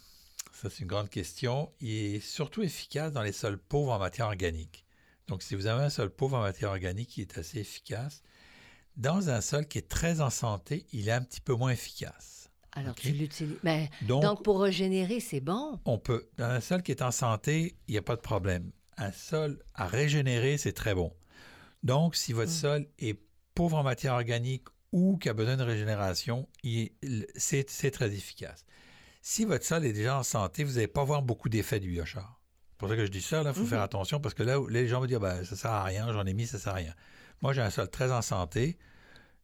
ça 0.53 0.69
c'est 0.69 0.81
une 0.81 0.87
grande 0.87 1.09
question. 1.09 1.71
Il 1.81 1.89
est 2.15 2.19
surtout 2.19 2.61
efficace 2.61 3.11
dans 3.11 3.21
les 3.21 3.31
sols 3.33 3.57
pauvres 3.57 3.91
en 3.93 3.99
matière 3.99 4.27
organique. 4.27 4.85
Donc, 5.27 5.41
si 5.43 5.55
vous 5.55 5.65
avez 5.65 5.83
un 5.83 5.89
sol 5.89 6.09
pauvre 6.11 6.37
en 6.37 6.41
matière 6.41 6.69
organique, 6.69 7.17
il 7.17 7.21
est 7.21 7.37
assez 7.37 7.59
efficace. 7.59 8.21
Dans 8.95 9.29
un 9.29 9.41
sol 9.41 9.67
qui 9.67 9.79
est 9.79 9.87
très 9.89 10.21
en 10.21 10.29
santé, 10.29 10.85
il 10.93 11.09
est 11.09 11.11
un 11.11 11.21
petit 11.21 11.41
peu 11.41 11.53
moins 11.55 11.71
efficace. 11.71 12.49
Alors, 12.73 12.91
OK. 12.91 12.99
tu 13.01 13.11
l'utilises. 13.11 13.57
Mais, 13.63 13.89
Donc, 14.01 14.21
donc, 14.21 14.43
pour 14.43 14.61
régénérer, 14.61 15.19
c'est 15.19 15.39
bon? 15.39 15.79
on 15.85 15.97
peut, 15.97 16.29
dans 16.37 16.45
un 16.45 16.61
sol 16.61 16.83
qui 16.83 16.91
est 16.91 17.01
en 17.01 17.11
santé, 17.11 17.75
il 17.87 17.93
n'y 17.93 17.97
a 17.97 18.01
pas 18.01 18.15
de 18.15 18.21
problème. 18.21 18.71
Un 18.97 19.11
sol 19.11 19.61
à 19.73 19.87
régénérer, 19.87 20.57
c'est 20.57 20.73
très 20.73 20.93
bon. 20.93 21.11
Donc, 21.85 22.15
si 22.17 22.33
votre 22.33 22.51
Mm. 22.51 22.53
sol 22.55 22.87
est 22.99 23.17
pauvre 23.53 23.77
en 23.77 23.83
matière 23.83 24.13
organique 24.15 24.65
ou 24.91 25.17
qui 25.17 25.29
a 25.29 25.33
besoin 25.33 25.55
de 25.55 25.63
régénération, 25.63 26.47
c'est 27.35 27.91
très 27.91 28.13
efficace. 28.13 28.65
Si 29.21 29.45
votre 29.45 29.65
sol 29.65 29.85
est 29.85 29.93
déjà 29.93 30.19
en 30.19 30.23
santé, 30.23 30.63
vous 30.63 30.73
n'allez 30.73 30.87
pas 30.87 31.03
voir 31.03 31.21
beaucoup 31.21 31.49
d'effets 31.49 31.79
du 31.79 31.89
biochar. 31.89 32.39
C'est 32.71 32.77
pour 32.79 32.89
ça 32.89 32.95
que 32.95 33.05
je 33.05 33.11
dis 33.11 33.21
ça, 33.21 33.41
il 33.45 33.53
faut 33.53 33.61
Mhm. 33.61 33.67
faire 33.67 33.81
attention 33.81 34.19
parce 34.19 34.33
que 34.35 34.43
là, 34.43 34.59
où- 34.59 34.67
les 34.67 34.87
gens 34.87 34.99
vont 34.99 35.05
dire 35.05 35.19
ben, 35.19 35.43
ça 35.45 35.55
sert 35.55 35.71
à 35.71 35.83
rien, 35.83 36.11
j'en 36.11 36.25
ai 36.25 36.33
mis, 36.33 36.45
ça 36.45 36.59
sert 36.59 36.73
à 36.73 36.75
rien. 36.75 36.93
Moi, 37.41 37.53
j'ai 37.53 37.61
un 37.61 37.69
sol 37.69 37.89
très 37.89 38.11
en 38.11 38.21
santé, 38.21 38.77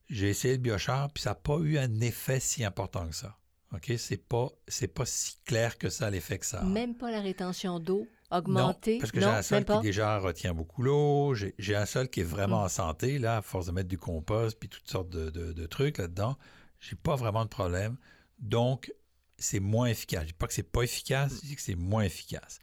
j'ai 0.10 0.30
essayé 0.30 0.56
le 0.56 0.60
biochar, 0.60 1.12
puis 1.14 1.24
ça 1.24 1.32
n'a 1.32 1.36
pas 1.36 1.58
eu 1.60 1.78
un 1.78 2.00
effet 2.02 2.40
si 2.40 2.64
important 2.66 3.08
que 3.08 3.16
ça. 3.16 3.38
OK? 3.74 3.94
C'est 3.98 4.18
pas, 4.18 4.50
pas 4.94 5.06
si 5.06 5.38
clair 5.46 5.78
que 5.78 5.90
ça, 5.90 6.10
l'effet 6.10 6.38
que 6.40 6.46
ça 6.46 6.60
a. 6.62 6.66
Même 6.66 6.96
pas 6.96 7.10
la 7.10 7.22
rétention 7.22 7.80
d'eau 7.80 8.06
Non, 8.32 8.38
augmentée? 8.38 8.98
parce 9.00 9.12
que 9.12 9.20
j'ai 9.20 9.26
un 9.26 9.42
sol 9.42 9.66
qui 9.66 9.80
déjà 9.82 10.18
retient 10.20 10.54
beaucoup 10.54 10.82
l'eau. 10.84 11.34
J'ai 11.36 11.76
un 11.76 11.86
sol 11.86 12.08
qui 12.10 12.22
est 12.22 12.24
vraiment 12.24 12.62
Mm. 12.62 12.66
en 12.66 12.70
santé, 12.70 13.20
là, 13.20 13.38
à 13.38 13.42
force 13.42 13.66
de 13.68 13.72
mettre 13.72 13.90
du 13.90 13.98
compost 13.98 14.58
puis 14.60 14.70
toutes 14.70 14.90
sortes 14.90 15.10
de, 15.10 15.30
de- 15.30 15.52
de 15.54 15.66
trucs 15.66 15.98
là-dedans. 15.98 16.38
J'ai 16.80 16.96
pas 16.96 17.16
vraiment 17.16 17.44
de 17.44 17.50
problème. 17.50 17.98
Donc, 18.40 18.92
c'est 19.38 19.60
moins 19.60 19.88
efficace. 19.88 20.22
Je 20.22 20.28
dis 20.28 20.34
pas 20.34 20.48
que 20.48 20.54
c'est 20.54 20.64
pas 20.72 20.84
efficace, 20.84 21.34
je 21.44 21.48
dis 21.50 21.56
que 21.56 21.62
c'est 21.62 21.76
moins 21.76 22.04
efficace. 22.04 22.60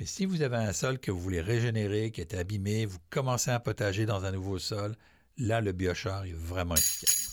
Mais 0.00 0.06
si 0.06 0.24
vous 0.26 0.42
avez 0.42 0.56
un 0.56 0.72
sol 0.72 0.98
que 0.98 1.10
vous 1.10 1.20
voulez 1.20 1.40
régénérer, 1.40 2.10
qui 2.10 2.20
a 2.20 2.24
été 2.24 2.36
abîmé, 2.38 2.86
vous 2.86 2.98
commencez 3.10 3.50
un 3.50 3.60
potager 3.60 4.06
dans 4.06 4.24
un 4.24 4.32
nouveau 4.32 4.58
sol, 4.58 4.96
là, 5.38 5.60
le 5.60 5.72
biochar 5.72 6.24
est 6.24 6.32
vraiment 6.34 6.74
efficace. 6.74 7.28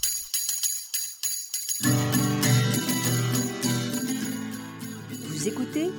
Vous 5.29 5.47
écoutez 5.47 5.89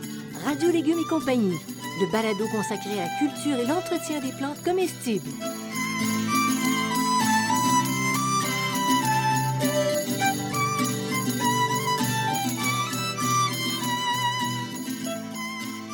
Radio 0.45 0.71
Légumes 0.71 0.99
et 1.05 1.09
compagnie, 1.09 1.57
de 2.01 2.07
balado 2.07 2.49
consacré 2.49 2.99
à 2.99 3.05
la 3.05 3.19
culture 3.19 3.59
et 3.59 3.67
l'entretien 3.67 4.21
des 4.21 4.33
plantes 4.33 4.63
comestibles. 4.65 5.29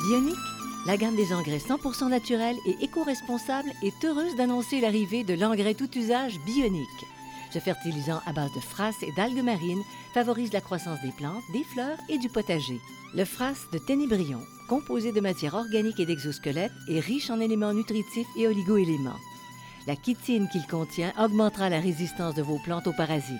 Bionic, 0.06 0.36
la 0.86 0.96
gamme 0.96 1.16
des 1.16 1.32
engrais 1.32 1.58
100% 1.58 2.08
naturels 2.08 2.56
et 2.66 2.84
éco-responsables 2.84 3.72
est 3.82 4.04
heureuse 4.04 4.36
d'annoncer 4.36 4.80
l'arrivée 4.80 5.24
de 5.24 5.34
l'engrais 5.34 5.74
tout 5.74 5.90
usage 5.98 6.38
Bionic. 6.46 6.88
Ce 7.50 7.58
fertilisant 7.58 8.20
à 8.26 8.32
base 8.32 8.52
de 8.54 8.60
frasse 8.60 9.02
et 9.02 9.12
d'algues 9.12 9.42
marines 9.42 9.82
favorise 10.14 10.52
la 10.52 10.60
croissance 10.60 11.00
des 11.02 11.12
plantes, 11.12 11.42
des 11.52 11.64
fleurs 11.64 11.98
et 12.08 12.18
du 12.18 12.28
potager. 12.28 12.80
Le 13.14 13.24
frasse 13.24 13.66
de 13.72 13.78
Ténébrion, 13.78 14.42
composé 14.68 15.12
de 15.12 15.20
matière 15.20 15.54
organique 15.54 16.00
et 16.00 16.06
d'exosquelettes, 16.06 16.72
est 16.88 17.00
riche 17.00 17.30
en 17.30 17.40
éléments 17.40 17.72
nutritifs 17.72 18.28
et 18.36 18.46
oligoéléments. 18.46 19.18
La 19.86 19.94
chitine 19.94 20.48
qu'il 20.48 20.66
contient 20.66 21.12
augmentera 21.18 21.68
la 21.68 21.80
résistance 21.80 22.34
de 22.34 22.42
vos 22.42 22.58
plantes 22.58 22.86
aux 22.86 22.92
parasites. 22.92 23.36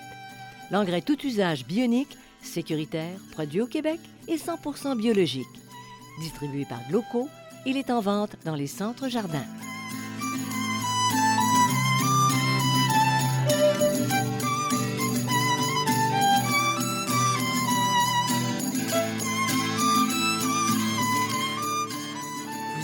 L'engrais 0.71 1.01
tout 1.01 1.19
usage 1.25 1.65
bionique, 1.65 2.17
sécuritaire, 2.41 3.19
produit 3.31 3.61
au 3.61 3.67
Québec 3.67 3.99
et 4.27 4.37
100% 4.37 4.97
biologique. 4.97 5.47
Distribué 6.19 6.65
par 6.65 6.79
Gloco, 6.89 7.27
il 7.65 7.77
est 7.77 7.91
en 7.91 7.99
vente 7.99 8.35
dans 8.45 8.55
les 8.55 8.67
centres 8.67 9.09
jardins. 9.09 9.45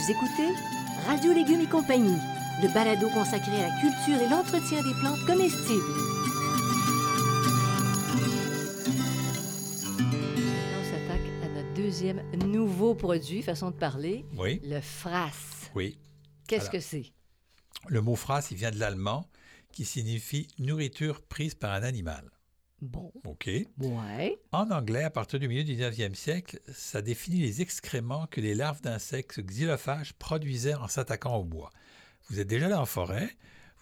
Vous 0.04 0.10
écoutez 0.10 0.48
Radio 1.06 1.32
Légumes 1.32 1.62
et 1.62 1.66
compagnie, 1.66 2.18
le 2.62 2.68
balado 2.74 3.08
consacré 3.08 3.52
à 3.64 3.68
la 3.68 3.80
culture 3.80 4.20
et 4.20 4.28
l'entretien 4.28 4.82
des 4.82 4.92
plantes 5.00 5.24
comestibles. 5.26 5.82
On 10.78 10.84
s'attaque 10.84 11.22
à 11.42 11.48
notre 11.48 11.72
deuxième 11.74 12.22
nouveau 12.46 12.94
produit, 12.94 13.40
façon 13.42 13.70
de 13.70 13.76
parler, 13.76 14.26
Oui, 14.36 14.60
le 14.64 14.82
frasse. 14.82 15.70
oui. 15.74 15.96
Qu'est-ce 16.48 16.68
que 16.68 16.80
c'est? 16.80 17.06
Le 17.88 18.02
mot 18.02 18.16
phrase, 18.16 18.48
il 18.50 18.58
vient 18.58 18.70
de 18.72 18.78
l'allemand, 18.78 19.26
qui 19.72 19.86
signifie 19.86 20.48
nourriture 20.58 21.22
prise 21.22 21.54
par 21.54 21.72
un 21.72 21.82
animal. 21.82 22.30
Bon, 22.84 23.10
OK. 23.24 23.48
ouais. 23.78 24.38
En 24.52 24.70
anglais, 24.70 25.04
à 25.04 25.10
partir 25.10 25.38
du 25.40 25.48
milieu 25.48 25.64
du 25.64 25.74
19e 25.74 26.14
siècle, 26.14 26.60
ça 26.72 27.00
définit 27.00 27.40
les 27.40 27.62
excréments 27.62 28.26
que 28.26 28.40
les 28.42 28.54
larves 28.54 28.82
d'insectes 28.82 29.40
xylophages 29.40 30.12
produisaient 30.14 30.74
en 30.74 30.86
s'attaquant 30.86 31.36
au 31.36 31.44
bois. 31.44 31.70
Vous 32.28 32.40
êtes 32.40 32.46
déjà 32.46 32.66
allé 32.66 32.74
en 32.74 32.86
forêt, 32.86 33.30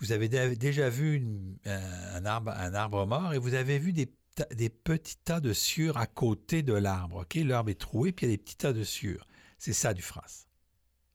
vous 0.01 0.13
avez 0.13 0.29
dé- 0.29 0.55
déjà 0.57 0.89
vu 0.89 1.17
une- 1.17 1.57
un, 1.65 2.15
un 2.17 2.25
arbre, 2.27 2.53
un 2.53 2.75
arbre 2.75 3.05
mort 3.07 3.35
et 3.35 3.39
vous 3.39 3.55
avez 3.55 3.79
vu 3.79 3.93
des, 3.93 4.07
petits 4.71 5.17
tas 5.17 5.41
de 5.41 5.53
sciure 5.53 5.97
à 5.97 6.07
côté 6.07 6.63
de 6.63 6.73
l'arbre. 6.73 7.23
OK? 7.23 7.35
L'arbre 7.35 7.71
est 7.71 7.81
troué, 7.81 8.13
puis 8.13 8.27
il 8.27 8.31
y 8.31 8.33
a 8.33 8.37
des 8.37 8.43
petits 8.43 8.57
tas 8.57 8.73
de 8.73 8.85
sciure. 8.85 9.27
C'est 9.59 9.73
ça 9.73 9.95
du 9.95 10.03
phrase. 10.03 10.47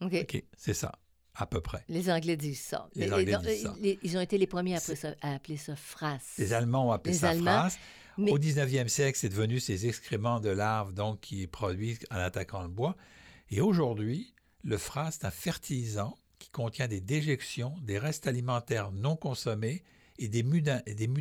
OK. 0.01 0.13
OK, 0.13 0.43
c'est 0.57 0.73
ça, 0.73 0.91
à 1.37 1.45
peu 1.45 1.61
près. 1.61 1.83
Les 1.89 2.09
Anglais 2.09 2.35
disent 2.35 2.61
ça. 2.61 2.89
Les 2.95 3.05
Les- 3.05 3.11
Anglais 3.13 3.37
les- 3.43 3.53
disent 3.55 3.63
ça. 3.63 3.75
les- 3.79 3.99
ils 4.03 4.17
ont 4.17 4.21
été 4.21 4.37
les 4.37 4.47
premiers 4.47 4.73
à 4.75 4.77
appeler 4.77 4.95
ça, 4.95 5.15
à 5.21 5.35
appeler 5.35 5.57
ça 5.57 5.75
frasse. 5.75 6.33
Les 6.37 6.53
Allemands 6.53 6.89
ont 6.89 6.91
appelé 6.91 7.13
ça 7.15 7.29
Allemands, 7.29 7.51
phrase. 7.59 7.77
mais- 8.17 8.31
Au 8.31 8.37
19e 8.39 8.89
siècle, 8.89 9.17
c'est 9.19 9.29
devenu 9.29 9.59
ces 9.59 9.87
excréments 9.87 10.39
de 10.39 10.49
larves 10.49 10.93
donc, 10.93 11.19
qui 11.21 11.45
produisent 11.47 11.99
en 12.11 12.17
attaquant 12.17 12.63
le 12.63 12.69
bois. 12.69 12.95
Et 13.51 13.61
aujourd'hui, 13.61 14.33
le 14.63 14.77
phrase, 14.77 15.17
c'est 15.19 15.27
un 15.27 15.31
fertilisant 15.31 16.17
qui 16.39 16.49
contient 16.49 16.87
des 16.87 17.01
déjections, 17.01 17.75
des 17.83 17.97
restes 17.99 18.27
alimentaires 18.27 18.91
non 18.91 19.15
consommés 19.15 19.83
et 20.19 20.27
des 20.29 20.41
mues 20.43 20.61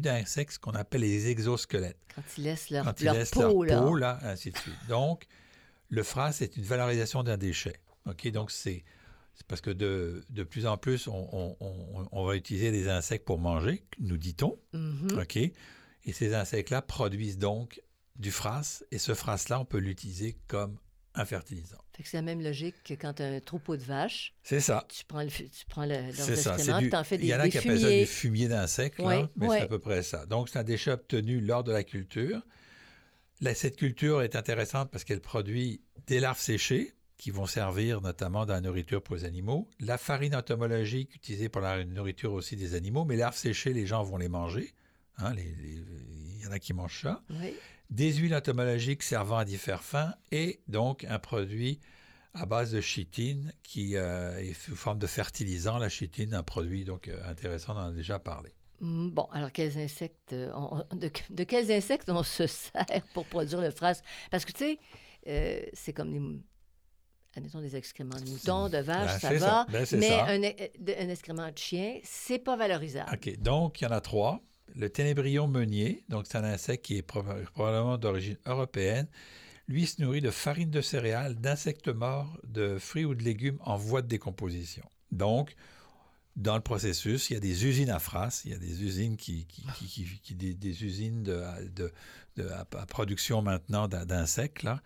d'insectes 0.01 0.59
qu'on 0.59 0.73
appelle 0.73 1.03
les 1.03 1.29
exosquelettes. 1.29 1.99
Quand 2.15 2.23
ils 2.39 2.45
laissent 2.45 2.71
leur, 2.71 2.85
Quand 2.85 3.01
ils 3.01 3.05
leur 3.05 3.15
laissent 3.15 3.31
peau, 3.31 3.63
leur 3.65 3.83
là. 3.83 3.87
peau, 3.87 3.95
là, 3.97 4.19
ainsi 4.23 4.51
de 4.51 4.57
suite. 4.57 4.75
Donc, 4.89 5.27
le 5.91 6.03
phrase, 6.03 6.37
c'est 6.37 6.57
une 6.57 6.63
valorisation 6.65 7.23
d'un 7.23 7.37
déchet. 7.37 7.77
OK? 8.07 8.29
Donc, 8.31 8.51
c'est 8.51 8.85
c'est 9.37 9.47
parce 9.47 9.61
que 9.61 9.71
de, 9.71 10.25
de 10.31 10.43
plus 10.43 10.67
en 10.67 10.77
plus, 10.77 11.07
on, 11.09 11.29
on- 11.33 11.57
on- 11.61 12.09
on 12.11 12.25
va 12.25 12.35
utiliser 12.37 12.73
des 12.73 12.89
insectes 12.89 13.25
pour 13.25 13.39
manger, 13.39 13.85
nous 14.01 14.17
dit-on. 14.17 14.59
Mhm. 14.73 15.19
OK? 15.21 15.37
Et 15.37 16.13
ces 16.13 16.35
insectes-là 16.35 16.83
produisent 16.83 17.39
donc 17.39 17.81
du 18.17 18.31
frasse, 18.31 18.85
et 18.91 18.99
ce 18.99 19.13
frasse-là, 19.15 19.61
on 19.61 19.65
peut 19.65 19.79
l'utiliser 19.79 20.37
comme 20.49 20.79
un 21.15 21.25
fertilisant. 21.25 21.79
C'est 22.05 22.15
la 22.19 22.23
même 22.23 22.43
logique 22.43 22.75
que 22.85 22.93
quand 22.95 23.15
tu 23.15 23.23
as 23.23 23.27
un 23.27 23.41
troupeau 23.41 23.77
de 23.77 23.83
vaches, 23.83 24.35
C'est 24.43 24.61
ça. 24.61 24.87
tu 24.89 25.05
prends, 25.07 25.23
le, 25.23 25.29
tu 25.31 25.65
prends 25.69 25.85
le, 25.87 25.95
leurs 25.95 26.15
tu 26.81 26.95
en 26.95 27.05
fais 27.05 27.17
des, 27.17 27.25
Il 27.25 27.29
y 27.31 27.35
en 27.35 27.41
a 27.41 27.49
qui 27.49 27.57
appellent 27.59 27.81
ça 27.81 27.91
du 27.91 28.05
fumier 28.07 28.49
d'insectes, 28.49 28.99
Ouais, 28.99 29.25
mais 29.37 29.49
c'est 29.49 29.61
à 29.63 29.67
peu 29.67 29.79
près 29.79 30.03
ça. 30.03 30.27
Donc, 30.27 30.49
c'est 30.51 30.59
un 30.59 30.65
déchet 30.65 30.91
obtenu 30.93 31.41
lors 31.41 31.65
de 31.65 31.73
la 31.73 31.85
culture. 31.85 32.43
Là, 33.41 33.55
cette 33.55 33.77
culture 33.77 34.23
est 34.23 34.37
intéressante 34.37 34.91
parce 34.91 35.05
qu'elle 35.05 35.21
produit 35.21 35.81
des 36.07 36.21
larves 36.21 36.39
séchées 36.41 36.95
qui 37.17 37.31
vont 37.31 37.47
servir 37.47 38.01
notamment 38.03 38.45
dans 38.47 38.55
la 38.55 38.61
nourriture 38.61 39.03
pour 39.03 39.17
les 39.17 39.25
animaux. 39.25 39.69
La 39.81 39.97
farine 39.99 40.35
entomologique 40.35 41.15
utilisée 41.15 41.49
pour 41.49 41.63
la 41.63 41.85
nourriture 41.85 42.33
aussi 42.33 42.57
des 42.57 42.75
animaux, 42.75 43.05
mais 43.05 43.15
les 43.15 43.21
larves 43.21 43.37
séchées, 43.37 43.73
les 43.73 43.87
gens 43.87 44.03
vont 44.03 44.19
les 44.19 44.29
manger. 44.29 44.75
Hein, 45.19 45.33
les- 45.35 45.45
les- 45.45 45.83
Il 46.39 46.43
y 46.43 46.47
en 46.47 46.53
a 46.53 46.59
qui 46.59 46.75
mangent 46.75 47.01
ça. 47.03 47.23
Oui. 47.31 47.55
des 47.91 48.13
huiles 48.15 48.35
entomologiques 48.35 49.03
servant 49.03 49.39
à 49.39 49.45
d'y 49.45 49.57
faire 49.57 49.83
fin 49.83 50.15
et 50.33 50.61
donc 50.69 51.05
un 51.05 51.19
produit 51.19 51.81
à 52.35 52.45
base 52.47 52.71
de 52.73 52.81
chitine 52.81 53.53
qui 53.63 53.97
euh, 53.97 54.37
est 54.39 54.53
sous 54.55 54.77
forme 54.77 54.99
de 54.99 55.07
fertilisant. 55.07 55.79
La 55.79 55.89
chitine, 55.89 56.35
un 56.35 56.43
produit 56.43 56.85
donc 56.85 57.09
euh, 57.09 57.19
intéressant, 57.29 57.75
on 57.75 57.79
en 57.81 57.87
a 57.89 57.93
déjà 57.93 58.19
parlé. 58.19 58.51
Mm, 58.81 59.09
Bon, 59.11 59.25
alors 59.33 59.51
quels 59.53 59.79
insectes, 59.79 60.35
euh, 60.35 60.53
on- 60.55 60.85
de, 60.97 61.11
de 61.31 61.45
quels 61.45 61.73
insectes 61.73 62.09
on 62.11 62.23
se 62.23 62.47
sert 62.47 62.85
pour 63.15 63.25
produire 63.27 63.61
le 63.63 63.71
frasse? 63.71 64.03
Parce 64.31 64.45
que 64.45 64.53
tu 64.53 64.59
sais, 64.59 64.79
euh, 65.29 65.63
c'est 65.73 65.93
comme 65.95 66.13
des, 66.13 66.19
mou- 66.21 66.43
admettons 67.37 67.61
des 67.61 67.77
excréments 67.77 68.17
de 68.19 68.29
moutons, 68.31 68.69
de 68.69 68.79
vaches, 68.79 69.21
Ben, 69.23 69.39
ça 69.39 69.47
va. 69.47 69.67
Ben, 69.71 69.87
mais 69.93 70.09
ça. 70.09 70.25
un, 70.27 70.43
e- 70.43 71.01
un 71.01 71.09
excrément 71.09 71.51
de 71.51 71.59
chien, 71.59 71.99
c'est 72.03 72.39
pas 72.39 72.57
valorisable. 72.57 73.11
OK, 73.13 73.39
donc 73.41 73.81
il 73.81 73.85
y 73.85 73.87
en 73.87 73.91
a 73.93 74.01
trois. 74.01 74.41
Le 74.75 74.91
ténébrion 74.91 75.47
meunier, 75.47 76.05
donc 76.09 76.27
c'est 76.29 76.39
un 76.39 76.45
insecte 76.45 76.85
qui 76.85 76.97
est 76.99 77.09
proba- 77.09 77.43
probablement 77.53 77.99
d'origine 77.99 78.37
européenne. 78.47 79.07
Lui 79.69 79.87
se 79.87 80.01
nourrit 80.03 80.21
de 80.21 80.31
farine 80.31 80.71
de 80.71 80.81
céréales, 80.81 81.35
d'insectes 81.37 81.89
morts, 81.89 82.39
de 82.47 82.79
fruits 82.79 83.05
ou 83.05 83.15
de 83.15 83.23
légumes 83.23 83.59
en 83.65 83.77
voie 83.77 84.03
de 84.03 84.07
décomposition. 84.09 84.85
Donc, 85.13 85.55
dans 86.37 86.55
le 86.57 86.61
processus, 86.61 87.31
il 87.31 87.35
y 87.35 87.37
a 87.37 87.41
des 87.41 87.65
usines 87.65 87.91
à 87.91 87.99
frasse, 87.99 88.43
il 88.45 88.51
y 88.53 88.55
a 88.55 88.59
des 88.59 88.83
usines 88.83 89.17
qui, 89.17 89.47
qui, 89.47 89.63
qui- 89.79 89.87
qui- 89.87 90.21
qui- 90.23 90.35
des, 90.35 90.55
des 90.55 90.85
usines 90.85 91.23
de, 91.23 91.43
de- 91.75 91.93
de- 92.37 92.49
à, 92.49 92.61
à 92.61 92.87
production 92.87 93.41
maintenant 93.43 93.89
d'in- 93.89 94.05
d'insectes 94.05 94.63
là, 94.63 94.83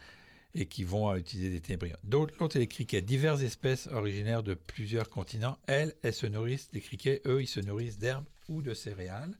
et 0.54 0.66
qui 0.66 0.84
vont 0.84 1.14
utiliser 1.14 1.50
des 1.50 1.60
ténébrions. 1.60 1.96
L'autre, 2.10 2.34
c'est 2.52 2.58
les 2.58 2.66
criquets, 2.66 3.02
diverses 3.02 3.42
espèces 3.42 3.86
originaires 3.88 4.42
de 4.42 4.54
plusieurs 4.54 5.08
continents. 5.08 5.58
Elles, 5.66 5.94
elles 6.02 6.14
se 6.14 6.26
nourrissent 6.26 6.70
des 6.72 6.80
criquets. 6.80 7.22
Eux, 7.26 7.42
ils 7.42 7.46
se 7.46 7.60
nourrissent 7.60 7.98
d'herbes 7.98 8.24
ou 8.48 8.62
de 8.62 8.74
céréales. 8.74 9.36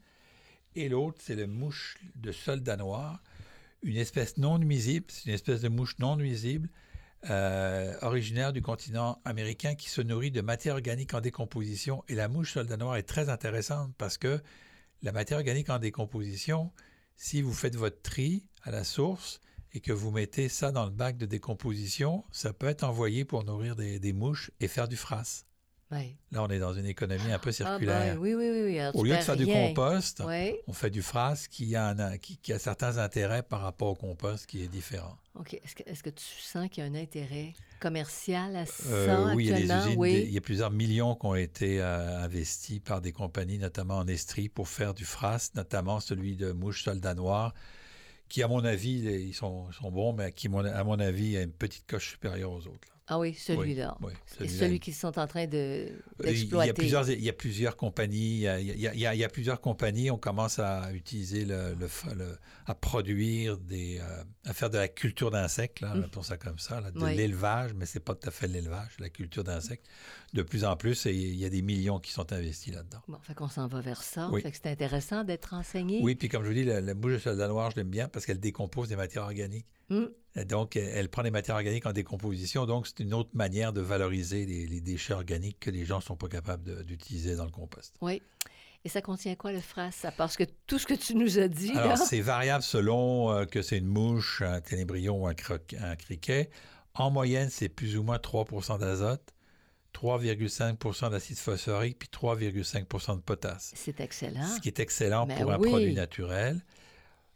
Et 0.77 0.89
l'autre, 0.89 1.19
c'est 1.21 1.35
le 1.35 1.47
mouche 1.47 1.99
de 2.15 2.31
soldat 2.31 2.77
noir, 2.77 3.23
une 3.83 3.97
espèce 3.97 4.37
non 4.37 4.59
nuisible, 4.59 5.07
c'est 5.09 5.27
une 5.27 5.35
espèce 5.35 5.63
de 5.63 5.69
mouche 5.69 5.99
non 5.99 6.17
nuisible, 6.17 6.69
euh, 7.29 7.97
originaire 8.03 8.53
du 8.53 8.63
continent 8.63 9.21
américain 9.25 9.75
qui 9.75 9.89
se 9.89 10.01
nourrit 10.01 10.31
de 10.31 10.41
matière 10.41 10.75
organique 10.75 11.13
en 11.13 11.21
décomposition. 11.21 12.05
Et 12.09 12.15
la 12.15 12.29
mouche 12.29 12.53
soldat 12.53 12.77
noir 12.77 12.97
est 12.97 13.03
très 13.03 13.29
intéressante 13.29 13.93
parce 13.99 14.17
que 14.17 14.41
la 15.03 15.13
matière 15.13 15.39
organique 15.39 15.71
en 15.71 15.79
décomposition, 15.79 16.71
si 17.17 17.43
vous 17.43 17.53
faites 17.53 17.77
votre 17.77 18.01
tri 18.01 18.45
à 18.63 18.71
la 18.71 18.85
source 18.85 19.41
et 19.73 19.81
que 19.81 19.93
vous 19.93 20.11
mettez 20.11 20.49
ça 20.49 20.73
dans 20.73 20.85
le 20.85 20.91
bac 20.91 21.17
de 21.17 21.27
décomposition, 21.27 22.25
ça 22.33 22.53
peut 22.53 22.67
être 22.69 22.85
envoyé 22.85 23.25
pour 23.25 23.45
nourrir 23.45 23.77
des, 23.77 23.99
des 23.99 24.13
mouches 24.13 24.51
et 24.61 24.69
faire 24.69 24.89
du 24.89 24.97
frasse. 24.97 25.47
Oui. 25.93 26.17
Là, 26.31 26.45
on 26.45 26.49
est 26.49 26.61
dans 26.61 26.73
une 26.73 26.87
économie 26.87 27.33
un 27.33 27.41
peu 27.41 27.49
Ah, 27.51 27.53
circulaire. 27.53 28.15
ben, 28.15 28.19
oui, 28.19 28.35
oui, 28.35 28.49
oui. 28.49 28.63
oui. 28.67 28.79
Alors, 28.79 28.95
Au 28.95 29.03
lieu 29.03 29.17
de 29.17 29.21
faire 29.23 29.37
du 29.37 29.47
compost, 29.47 30.23
Oui. 30.25 30.55
on 30.69 30.73
fait 30.73 30.89
du 30.91 31.03
frasse 31.03 31.49
qui 31.49 31.75
a, 31.75 31.89
un- 31.89 32.17
qui, 32.17 32.37
qui 32.37 32.53
a 32.53 32.61
certains 32.61 32.99
intérêts 32.99 33.43
par 33.43 33.61
rapport 33.63 33.89
au 33.89 33.95
compost 33.97 34.47
qui 34.47 34.63
est 34.63 34.69
différent. 34.69 35.17
OK. 35.35 35.55
Est-ce 35.55 36.03
que, 36.05 36.11
tu 36.11 36.25
sens 36.25 36.69
qu'il 36.69 36.85
y 36.85 36.87
a 36.87 36.91
un 36.91 36.95
intérêt 36.95 37.55
commercial 37.81 38.55
à 38.55 38.67
ça 38.67 38.85
Euh, 38.89 39.35
oui, 39.35 39.47
il 39.47 39.67
y 39.67 39.71
a 39.73 39.89
oui. 39.97 40.13
des- 40.13 40.23
il 40.27 40.31
y 40.33 40.39
a 40.39 40.41
plusieurs 40.41 40.71
millions 40.71 41.17
qui 41.17 41.27
ont 41.27 41.35
été 41.35 41.81
euh, 41.81 42.23
investis 42.23 42.79
par 42.79 43.01
des 43.01 43.11
compagnies, 43.11 43.59
notamment 43.59 43.97
en 43.99 44.07
Estrie, 44.07 44.49
pour 44.49 44.69
faire 44.69 44.95
du 44.95 45.05
frasse, 45.05 45.53
notamment 45.57 45.99
celui 45.99 46.37
de 46.37 46.53
Mouche 46.53 46.85
Soldat 46.85 47.15
Noir, 47.15 47.53
qui, 48.31 48.43
à 48.43 48.49
mon 48.49 48.65
avis, 48.65 49.01
ils 49.01 49.35
sont, 49.35 49.71
sont 49.73 49.91
bons, 49.91 50.15
mais 50.15 50.33
qui, 50.33 50.47
à 50.47 50.85
mon 50.85 50.99
avis, 51.01 51.37
a 51.37 51.43
une 51.43 51.53
petite 51.53 51.87
coche 51.87 52.13
supérieure 52.13 52.53
aux 52.53 52.67
autres. 52.67 52.89
là. 52.89 53.00
Ah 53.13 53.19
oui, 53.19 53.35
celui-là. 53.35 53.97
Oui, 54.01 54.13
Et 54.13 54.35
celui-là. 54.47 54.59
celui 54.61 54.79
qu'ils 54.79 54.95
sont 54.95 55.19
en 55.19 55.27
train 55.27 55.47
de, 55.49 55.89
Il 56.25 56.47
y, 56.47 56.69
a 56.71 56.73
plusieurs, 56.73 57.11
il 57.11 57.21
y 57.25 57.29
a 57.29 57.33
plusieurs 57.33 57.77
compagnies. 57.77 58.35
Il 58.37 58.41
y 58.43 58.49
a, 58.49 58.61
il 58.61 58.67
y 58.81 58.87
a- 58.87 58.95
il 58.95 59.01
y 59.01 59.07
a- 59.07 59.15
il 59.15 59.19
y 59.19 59.25
a 59.25 59.29
plusieurs 59.29 59.61
compagnies. 59.61 60.13
On 60.13 60.17
commence 60.17 60.61
à 60.61 60.93
utiliser 60.93 61.45
le, 61.45 61.75
le 61.75 61.87
f- 61.89 62.15
le- 62.17 62.39
à 62.67 62.75
produire 62.77 63.59
des, 63.59 63.99
euh, 63.99 64.23
à 64.47 64.53
faire 64.55 64.71
de 64.71 64.79
la 64.79 64.87
culture 64.87 65.33
d'insectes. 65.33 65.81
Là, 65.81 65.93
Mm. 65.95 66.05
appelons 66.05 66.23
ça 66.23 66.37
comme 66.37 66.59
ça, 66.61 66.81
là, 66.81 66.93
de 66.93 67.01
Oui. 67.01 67.17
l'élevage, 67.17 67.73
mais 67.75 67.85
c'est 67.85 67.99
pas 67.99 68.15
tout 68.15 68.29
à 68.29 68.31
fait 68.31 68.47
l'élevage, 68.47 68.93
la 69.01 69.09
culture 69.09 69.43
d'insectes. 69.43 69.87
De 70.33 70.43
plus 70.43 70.65
en 70.65 70.77
plus, 70.77 71.07
et 71.07 71.13
il 71.13 71.35
y 71.35 71.45
a 71.45 71.49
des 71.49 71.63
millions 71.63 71.99
qui 71.99 72.13
sont 72.13 72.33
investis 72.33 72.73
là-dedans. 72.73 73.01
Bon, 73.09 73.19
fait 73.23 73.35
qu'on 73.35 73.49
s'en 73.49 73.67
va 73.67 73.81
vers 73.81 74.05
ça. 74.05 74.31
Fait 74.41 74.53
que 74.53 74.57
c'est 74.57 74.69
intéressant 74.71 75.25
d'être 75.25 75.47
renseigné. 75.47 75.99
Oui, 76.01 76.15
puis 76.15 76.29
comme 76.29 76.45
je 76.45 76.49
vous 76.49 76.55
dis, 76.55 76.63
la, 76.65 76.81
la 76.81 76.95
bouche 76.95 77.15
de 77.15 77.19
soldat 77.19 77.49
noir, 77.49 77.73
je 77.73 77.77
l'aime 77.77 77.91
bien 77.91 78.07
parce 78.09 78.25
qu'elle 78.25 78.39
décompose 78.39 78.89
des 78.89 78.95
matières 78.97 79.25
organiques. 79.25 79.67
Mm. 79.91 80.45
Donc, 80.45 80.77
elle 80.77 81.09
prend 81.09 81.23
des 81.23 81.31
matières 81.31 81.57
organiques 81.57 81.87
en 81.87 81.93
décomposition. 81.93 82.65
Donc, 82.65 82.87
c'est 82.87 83.01
une 83.01 83.15
autre 83.15 83.31
manière 83.35 83.73
de 83.73 83.81
valoriser 83.81 84.47
les, 84.47 84.67
les 84.67 84.81
déchets 84.81 85.13
organiques 85.13 85.59
que 85.59 85.71
les 85.71 85.85
gens 85.85 85.97
ne 85.97 86.03
sont 86.03 86.17
pas 86.17 86.29
capables 86.29 86.85
d'utiliser 86.85 87.35
dans 87.35 87.45
le 87.45 87.51
compost. 87.51 87.97
Oui. 88.01 88.23
Et 88.85 88.89
ça 88.89 89.03
contient 89.03 89.35
quoi 89.35 89.53
le 89.53 89.61
frasse? 89.61 90.05
À 90.05 90.13
part 90.13 90.31
ce 90.31 90.39
que, 90.39 90.45
tout 90.67 90.79
ce 90.79 90.87
que 90.87 90.95
tu 90.95 91.15
nous 91.15 91.39
as 91.39 91.49
dit? 91.49 91.73
Alors, 91.73 91.99
c'est 91.99 92.21
variable 92.21 92.63
selon 92.63 93.31
euh, 93.31 93.45
que 93.45 93.61
c'est 93.61 93.79
une 93.79 93.87
mouche, 93.87 94.41
un 94.43 94.61
ténébrion 94.61 95.23
ou 95.23 95.27
un, 95.27 95.35
un 95.81 95.97
criquet. 95.97 96.49
En 96.95 97.11
moyenne, 97.11 97.51
c'est 97.51 97.69
plus 97.69 97.97
ou 97.99 98.03
moins 98.03 98.17
3% 98.17 98.79
d'azote, 98.79 99.35
3,5% 99.95 101.11
d'acide 101.11 101.37
phosphorique, 101.37 101.99
puis 101.99 102.09
3,5% 102.13 103.17
de 103.17 103.21
potasse. 103.21 103.73
C'est 103.77 104.01
excellent. 104.01 104.47
Ce 104.47 104.61
qui 104.61 104.69
est 104.69 104.81
excellent 104.81 105.27
Ben 105.27 105.39
pour 105.39 105.53
un 105.53 105.59
produit 105.59 105.95
naturel. 105.95 106.65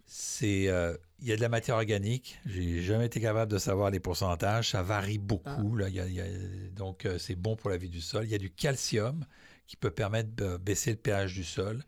C'est, 0.07 0.69
euh, 0.69 0.97
il 1.21 1.29
y 1.29 1.33
a 1.33 1.37
de 1.37 1.41
la 1.41 1.49
matière 1.49 1.77
organique. 1.77 2.39
J'ai 2.47 2.83
jamais 2.83 3.07
été 3.07 3.21
capable 3.21 3.51
de 3.51 3.59
savoir 3.59 3.91
les 3.91 4.01
pourcentages. 4.01 4.71
Ça 4.71 4.83
varie 4.83 5.19
beaucoup. 5.19 5.77
là. 5.77 5.89
Il 5.89 5.95
y 5.95 6.01
a- 6.01 6.07
il 6.07 6.15
y 6.15 6.21
a- 6.21 6.71
donc, 6.77 7.07
euh, 7.07 7.19
c'est 7.19 7.35
bon 7.37 7.57
pour 7.57 7.71
la 7.71 7.77
vie 7.79 7.89
du 7.89 8.01
sol. 8.01 8.25
Il 8.25 8.31
y 8.31 8.35
a 8.35 8.39
du 8.39 8.51
calcium 8.51 9.25
qui 9.67 9.77
peut 9.77 9.91
permettre 9.91 10.35
de 10.37 10.57
baisser 10.59 10.91
le 10.91 10.97
pH 10.99 11.33
du 11.33 11.45
sol. 11.45 11.83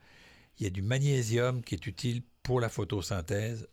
Il 0.58 0.64
y 0.64 0.66
a 0.66 0.70
du 0.70 0.80
magnésium 0.82 1.62
qui 1.62 1.74
est 1.74 1.86
utile 1.86 2.22
pour 2.42 2.60
la 2.60 2.70
photosynthèse. 2.70 3.68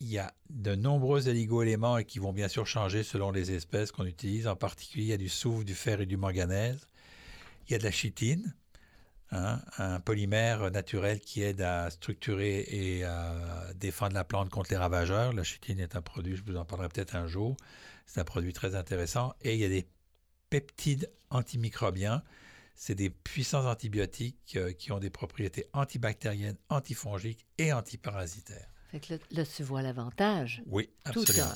Il 0.00 0.08
y 0.08 0.18
a 0.18 0.32
de 0.50 0.74
nombreux 0.74 1.28
oligo-éléments 1.28 2.02
qui 2.02 2.18
vont 2.18 2.32
bien 2.32 2.48
sûr 2.48 2.66
changer 2.66 3.02
selon 3.02 3.30
les 3.30 3.52
espèces 3.52 3.92
qu'on 3.92 4.06
utilise. 4.06 4.46
En 4.46 4.56
particulier, 4.56 5.04
il 5.04 5.08
y 5.10 5.12
a 5.12 5.18
du 5.18 5.28
soufre, 5.28 5.64
du 5.64 5.74
fer 5.74 6.00
et 6.00 6.06
du 6.06 6.16
manganèse. 6.16 6.86
Il 7.68 7.72
y 7.72 7.74
a 7.74 7.78
de 7.78 7.84
la 7.84 7.90
chitine, 7.90 8.54
hein, 9.34 9.60
un 9.78 10.00
polymère 10.00 10.70
naturel 10.70 11.20
qui 11.20 11.42
aide 11.42 11.60
à 11.60 11.90
structurer 11.90 12.60
et 12.60 13.04
à 13.04 13.34
défendre 13.74 14.14
la 14.14 14.24
plante 14.24 14.50
contre 14.50 14.70
les 14.70 14.76
ravageurs. 14.76 15.32
La 15.32 15.44
chitine 15.44 15.80
est 15.80 15.96
un 15.96 16.02
produit, 16.02 16.36
je 16.36 16.42
vous 16.44 16.56
en 16.56 16.64
parlerai 16.64 16.88
peut-être 16.88 17.16
un 17.16 17.26
jour. 17.26 17.56
C'est 18.06 18.20
un 18.20 18.24
produit 18.24 18.52
très 18.52 18.74
intéressant. 18.74 19.34
Et 19.42 19.54
il 19.54 19.60
y 19.60 19.64
a 19.64 19.68
des 19.68 19.86
peptides 20.50 21.10
antimicrobiens. 21.30 22.22
C'est 22.76 22.94
des 22.94 23.10
puissants 23.10 23.66
antibiotiques 23.66 24.56
euh, 24.56 24.72
qui 24.72 24.90
ont 24.90 24.98
des 24.98 25.10
propriétés 25.10 25.66
antibactériennes, 25.72 26.56
antifongiques 26.68 27.46
et 27.58 27.72
antiparasitaires. 27.72 28.68
Fait 28.90 29.00
que 29.00 29.14
là, 29.14 29.18
là, 29.30 29.44
tu 29.44 29.62
vois 29.62 29.82
l'avantage. 29.82 30.62
Oui, 30.66 30.90
Tout 31.12 31.20
absolument. 31.20 31.54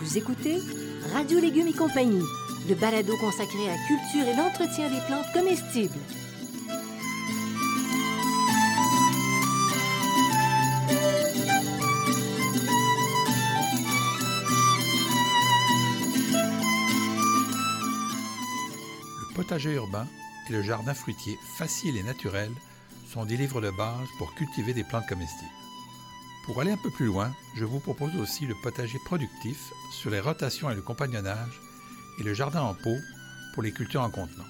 Vous 0.00 0.18
écoutez 0.18 0.58
Radio 1.12 1.40
Légumes 1.40 1.68
et 1.68 1.72
compagnie, 1.72 2.22
le 2.70 2.76
balado 2.76 3.16
consacré 3.16 3.68
à 3.68 3.72
la 3.72 3.82
culture 3.84 4.28
et 4.28 4.36
l'entretien 4.36 4.88
des 4.88 5.00
plantes 5.08 5.26
comestibles. 5.34 5.98
Le 19.18 19.34
potager 19.34 19.72
urbain 19.72 20.06
et 20.48 20.52
le 20.52 20.62
jardin 20.62 20.94
fruitier 20.94 21.36
facile 21.58 21.96
et 21.96 22.04
naturel 22.04 22.52
sont 23.12 23.24
des 23.24 23.36
livres 23.36 23.60
de 23.60 23.70
base 23.70 24.06
pour 24.18 24.32
cultiver 24.36 24.74
des 24.74 24.84
plantes 24.84 25.08
comestibles. 25.08 25.50
Pour 26.46 26.60
aller 26.60 26.70
un 26.70 26.76
peu 26.76 26.90
plus 26.90 27.06
loin, 27.06 27.32
je 27.56 27.64
vous 27.64 27.80
propose 27.80 28.14
aussi 28.14 28.46
le 28.46 28.54
potager 28.62 28.98
productif 29.06 29.58
sur 29.90 30.10
les 30.10 30.20
rotations 30.20 30.70
et 30.70 30.76
le 30.76 30.82
compagnonnage 30.82 31.60
et 32.20 32.22
le 32.22 32.34
jardin 32.34 32.62
en 32.62 32.74
pot 32.74 32.98
pour 33.54 33.62
les 33.62 33.72
cultures 33.72 34.02
en 34.02 34.10
contenant. 34.10 34.44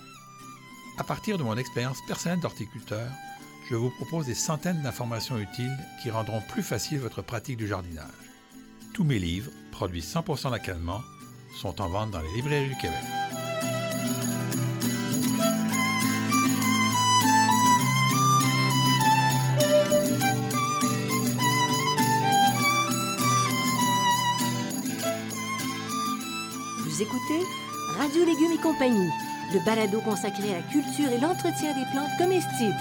À 0.98 1.04
partir 1.04 1.38
de 1.38 1.42
mon 1.42 1.56
expérience 1.56 1.98
personnelle 2.06 2.40
d'horticulteur, 2.40 3.10
je 3.70 3.76
vous 3.76 3.90
propose 3.90 4.26
des 4.26 4.34
centaines 4.34 4.82
d'informations 4.82 5.38
utiles 5.38 5.78
qui 6.02 6.10
rendront 6.10 6.42
plus 6.50 6.62
facile 6.62 6.98
votre 6.98 7.22
pratique 7.22 7.56
du 7.56 7.68
jardinage. 7.68 8.06
Tous 8.92 9.04
mes 9.04 9.18
livres, 9.18 9.50
produits 9.70 10.02
100% 10.02 10.50
localement, 10.50 11.00
sont 11.60 11.80
en 11.80 11.88
vente 11.88 12.10
dans 12.10 12.20
les 12.20 12.32
librairies 12.34 12.68
du 12.68 12.76
Québec. 12.76 13.19
Radio 28.10 28.24
Légumes 28.24 28.58
et 28.58 28.60
compagnie, 28.60 29.08
le 29.52 29.64
balado 29.64 30.00
consacré 30.00 30.52
à 30.52 30.56
la 30.56 30.62
culture 30.62 31.08
et 31.12 31.20
l'entretien 31.20 31.72
des 31.74 31.88
plantes 31.92 32.10
comestibles. 32.18 32.74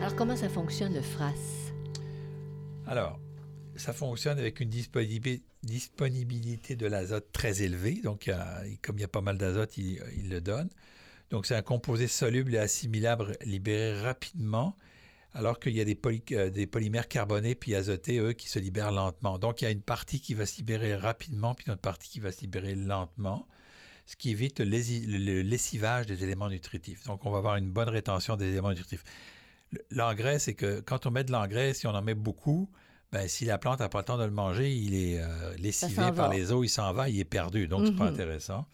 Alors, 0.00 0.16
comment 0.16 0.34
ça 0.34 0.48
fonctionne 0.48 0.94
le 0.94 1.02
frasse? 1.02 1.72
Alors, 2.86 3.20
ça 3.76 3.92
fonctionne 3.92 4.38
avec 4.38 4.60
une 4.60 4.70
disponibi- 4.70 5.42
disponibilité 5.62 6.74
de 6.74 6.86
l'azote 6.86 7.32
très 7.32 7.62
élevée. 7.62 8.00
Donc, 8.02 8.28
il 8.28 8.30
y 8.30 8.32
a- 8.32 8.62
comme 8.80 8.96
il 8.96 9.02
y 9.02 9.04
a 9.04 9.08
pas 9.08 9.20
mal 9.20 9.36
d'azote, 9.36 9.76
il, 9.76 10.02
il 10.16 10.30
le 10.30 10.40
donne. 10.40 10.70
Donc, 11.30 11.44
c'est 11.44 11.54
un 11.54 11.60
composé 11.62 12.08
soluble 12.08 12.54
et 12.54 12.58
assimilable 12.58 13.36
libéré 13.44 14.00
rapidement, 14.00 14.74
alors 15.34 15.58
qu'il 15.58 15.74
y 15.74 15.80
a 15.80 15.84
des, 15.84 15.94
poly- 15.94 16.22
euh, 16.32 16.50
des 16.50 16.66
polymères 16.66 17.08
carbonés 17.08 17.54
puis 17.54 17.74
azotés, 17.74 18.18
eux, 18.18 18.32
qui 18.32 18.48
se 18.48 18.58
libèrent 18.58 18.92
lentement. 18.92 19.38
Donc, 19.38 19.62
il 19.62 19.64
y 19.64 19.68
a 19.68 19.70
une 19.70 19.80
partie 19.82 20.20
qui 20.20 20.34
va 20.34 20.44
se 20.46 20.56
libérer 20.58 20.94
rapidement, 20.94 21.54
puis 21.54 21.66
une 21.66 21.72
autre 21.72 21.80
partie 21.82 22.08
qui 22.10 22.20
va 22.20 22.32
se 22.32 22.40
libérer 22.42 22.74
lentement, 22.74 23.46
ce 24.06 24.16
qui 24.16 24.30
évite 24.30 24.60
le, 24.60 25.42
lessivage 25.42 26.06
des 26.06 26.22
éléments 26.22 26.48
nutritifs. 26.50 27.04
Donc, 27.06 27.24
on 27.24 27.30
va 27.30 27.38
avoir 27.38 27.56
une 27.56 27.70
bonne 27.70 27.88
rétention 27.88 28.36
des 28.36 28.46
éléments 28.48 28.70
nutritifs. 28.70 29.04
Le- 29.70 29.80
L'engrais, 29.90 30.38
c'est 30.38 30.54
que 30.54 30.80
quand 30.80 31.06
on 31.06 31.10
met 31.10 31.24
de 31.24 31.32
l'engrais, 31.32 31.72
si 31.72 31.86
on 31.86 31.94
en 31.94 32.02
met 32.02 32.14
beaucoup, 32.14 32.68
ben, 33.10 33.28
si 33.28 33.44
la 33.44 33.58
plante 33.58 33.80
n'a 33.80 33.88
pas 33.88 33.98
le 34.00 34.04
temps 34.04 34.18
de 34.18 34.24
le 34.24 34.30
manger, 34.30 34.72
il 34.74 34.94
est 34.94 35.18
euh, 35.20 35.54
lessivé 35.58 35.96
par 36.16 36.28
les 36.30 36.50
eaux, 36.52 36.64
il 36.64 36.68
s'en 36.68 36.92
va, 36.92 37.08
il 37.08 37.18
est 37.20 37.24
perdu. 37.24 37.68
Donc, 37.68 37.86
c'est 37.86 37.96
pas 37.96 38.04
Mhm. 38.04 38.14
intéressant. 38.14 38.66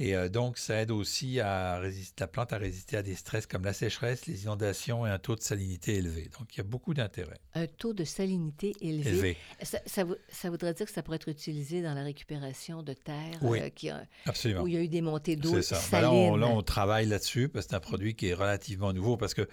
Et 0.00 0.14
euh, 0.14 0.28
donc, 0.28 0.58
ça 0.58 0.76
aide 0.82 0.92
aussi 0.92 1.40
à 1.40 1.78
résister, 1.78 2.14
la 2.20 2.28
plante 2.28 2.52
à 2.52 2.58
résister 2.58 2.96
à 2.96 3.02
des 3.02 3.16
stress 3.16 3.46
comme 3.46 3.64
la 3.64 3.72
sécheresse, 3.72 4.26
les 4.26 4.44
inondations 4.44 5.04
et 5.06 5.10
un 5.10 5.18
taux 5.18 5.34
de 5.34 5.40
salinité 5.40 5.96
élevé. 5.96 6.30
Donc, 6.38 6.54
il 6.54 6.58
y 6.58 6.60
a 6.60 6.64
beaucoup 6.64 6.94
d'intérêt. 6.94 7.38
Un 7.54 7.66
taux 7.66 7.92
de 7.92 8.04
salinité 8.04 8.74
élevé. 8.80 9.08
Élevé, 9.10 9.36
Ça, 9.62 9.80
ça 9.86 10.04
vou- 10.04 10.14
ça 10.30 10.50
voudrait 10.50 10.72
dire 10.74 10.86
que 10.86 10.92
ça 10.92 11.02
pourrait 11.02 11.16
être 11.16 11.28
utilisé 11.28 11.82
dans 11.82 11.94
la 11.94 12.04
récupération 12.04 12.82
de 12.84 12.92
terre 12.92 13.38
Oui. 13.42 13.60
euh, 13.60 13.68
qui 13.70 13.90
a- 13.90 14.04
absolument. 14.26 14.62
où 14.62 14.68
il 14.68 14.74
y 14.74 14.76
a 14.76 14.80
eu 14.80 14.88
des 14.88 15.00
montées 15.00 15.34
d'eau 15.34 15.52
C'est 15.60 15.74
ça. 15.74 15.80
Ben 15.90 16.00
là, 16.02 16.12
on, 16.12 16.36
là, 16.36 16.46
on 16.46 16.62
travaille 16.62 17.06
là-dessus 17.06 17.48
parce 17.48 17.66
que 17.66 17.70
c'est 17.70 17.76
un 17.76 17.80
produit 17.80 18.14
qui 18.14 18.28
est 18.28 18.34
relativement 18.34 18.92
nouveau 18.92 19.16
parce 19.16 19.34
que 19.34 19.48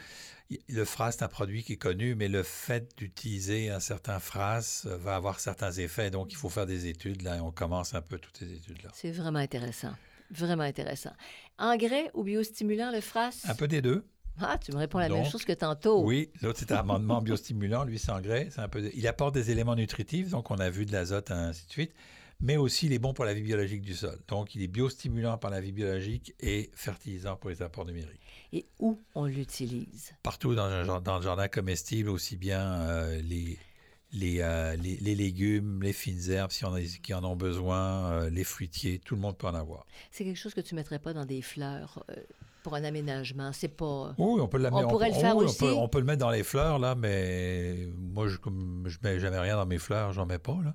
le 0.70 0.86
FRAS, 0.86 1.14
c'est 1.14 1.24
un 1.24 1.28
produit 1.28 1.64
qui 1.64 1.74
est 1.74 1.78
connu, 1.78 2.14
mais 2.14 2.28
le 2.28 2.44
fait 2.44 2.96
d'utiliser 2.98 3.72
un 3.72 3.80
certain 3.80 4.20
FRAS 4.20 4.84
euh, 4.86 4.96
va 4.98 5.16
avoir 5.16 5.40
certains 5.40 5.72
effets. 5.72 6.12
Donc, 6.12 6.32
il 6.32 6.36
faut 6.36 6.50
faire 6.50 6.68
des 6.68 6.86
études. 6.86 7.24
Là, 7.24 7.38
et 7.38 7.40
on 7.40 7.52
commence 7.52 7.96
un 7.96 8.02
peu 8.04 8.20
toutes 8.20 8.38
ces 8.38 8.54
études-là. 8.54 8.92
C'est 8.94 9.10
vraiment 9.10 9.40
intéressant. 9.40 9.94
Vraiment 10.38 10.64
intéressant. 10.64 11.12
Engrais 11.58 12.12
ou 12.14 12.24
biostimulant, 12.24 12.92
le 12.92 13.02
FRAS? 13.02 13.46
Un 13.48 13.56
peu 13.56 13.68
des 13.68 13.82
deux. 13.82 14.06
Ah, 14.42 14.58
tu 14.58 14.74
me 14.74 14.78
réponds 14.78 15.00
la 15.00 15.08
même 15.08 15.26
chose 15.26 15.46
que 15.46 15.54
tantôt. 15.54 16.04
Oui, 16.04 16.30
l'autre, 16.42 16.60
c'est 16.60 16.72
un 16.74 16.78
amendement 16.78 17.22
biostimulant. 17.22 17.86
Lui, 17.86 18.00
c'est 18.00 18.12
engrais. 18.12 18.50
C'est 18.52 18.60
un 18.60 18.68
peu 18.68 18.90
Il 18.94 19.08
apporte 19.08 19.34
des 19.34 19.52
éléments 19.52 19.76
nutritifs, 19.76 20.30
donc 20.30 20.52
on 20.52 20.58
a 20.58 20.70
vu 20.70 20.86
de 20.86 20.92
l'azote, 20.92 21.32
ainsi 21.32 21.66
de 21.68 21.72
suite, 21.72 21.94
mais 22.42 22.58
aussi 22.58 22.88
il 22.88 22.94
est 22.94 23.00
bon 23.00 23.14
pour 23.14 23.24
la 23.24 23.34
vie 23.34 23.44
biologique 23.44 23.82
du 23.82 23.94
sol. 23.94 24.20
Donc, 24.28 24.54
il 24.56 24.62
est 24.62 24.68
biostimulant 24.68 25.38
par 25.38 25.52
la 25.52 25.62
vie 25.62 25.72
biologique 25.72 26.36
et 26.42 26.70
fertilisant 26.74 27.38
pour 27.38 27.50
les 27.50 27.62
apports 27.62 27.86
numériques. 27.86 28.20
Et 28.52 28.66
où 28.80 29.00
on 29.16 29.26
l'utilise? 29.26 30.14
Partout 30.22 30.54
dans 30.54 30.68
le 30.68 31.22
jardin 31.24 31.48
comestible, 31.48 32.10
aussi 32.10 32.36
bien 32.36 32.82
euh, 32.82 33.22
les, 33.22 33.58
les, 34.16 34.38
euh, 34.42 34.76
les, 34.78 34.98
les 34.98 35.14
légumes, 35.16 35.84
les 35.84 35.94
fines 35.94 36.32
herbes, 36.32 36.52
si 36.52 36.66
on 36.66 36.74
a, 36.74 36.82
qui 36.82 37.14
en 37.14 37.24
ont 37.24 37.36
besoin, 37.36 38.12
euh, 38.12 38.30
les 38.30 38.44
fruitiers, 38.44 39.00
tout 39.00 39.16
le 39.16 39.22
monde 39.22 39.38
peut 39.38 39.48
en 39.48 39.54
avoir. 39.56 39.86
C'est 40.12 40.24
quelque 40.24 40.38
chose 40.40 40.54
que 40.54 40.62
tu 40.62 40.74
ne 40.74 40.80
mettrais 40.80 41.00
pas 41.00 41.14
dans 41.14 41.26
des 41.26 41.42
fleurs 41.42 42.04
euh, 42.10 42.16
pour 42.64 42.74
un 42.76 42.84
aménagement? 42.84 43.52
C'est 43.54 43.68
pas. 43.68 44.16
Oui, 44.18 44.40
on 44.42 44.48
peut 44.48 44.60
On 44.72 44.88
pourrait 44.88 45.10
le 45.10 45.14
faire 45.16 45.36
oui, 45.38 45.44
on 45.46 45.50
aussi? 45.50 45.60
peut- 45.60 45.74
On 45.74 45.88
peut, 45.88 46.00
le 46.00 46.06
mettre 46.06 46.20
dans 46.20 46.32
les 46.32 46.44
fleurs, 46.44 46.80
là, 46.80 46.96
mais 46.96 47.88
moi, 47.98 48.28
je 48.28 48.38
ne 48.50 48.92
mets 49.04 49.20
jamais 49.20 49.38
rien 49.40 49.56
dans 49.56 49.66
mes 49.68 49.78
fleurs, 49.78 50.14
j'en 50.14 50.26
mets 50.26 50.40
pas, 50.40 50.58
là. 50.64 50.74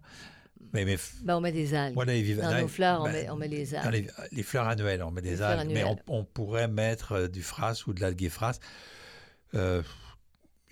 Mais 0.73 0.85
f- 0.85 1.15
Ben, 1.25 1.35
on 1.37 1.41
met 1.41 1.51
des 1.51 1.75
algues. 1.75 1.97
dans 1.97 2.03
les 2.05 2.35
Dans 2.37 2.51
dans 2.51 2.61
nos 2.61 2.69
fleurs, 2.69 3.01
on 3.01 3.05
ben, 3.05 3.13
met- 3.13 3.31
on 3.31 3.35
met 3.37 3.49
les 3.49 3.67
dans 3.73 3.81
algues. 3.81 3.93
les, 4.31 4.37
les 4.37 4.43
fleurs 4.45 4.69
annuelles, 4.69 5.03
on 5.03 5.11
met 5.11 5.21
des 5.23 5.43
algues. 5.43 5.69
Mais 5.73 5.83
on, 6.07 6.25
pourrait 6.25 6.69
mettre 6.69 7.27
du 7.27 7.43
fras 7.43 7.83
ou 7.89 7.93
de 7.93 8.01
l'alguefras. 8.01 8.59
Euh, 9.57 9.83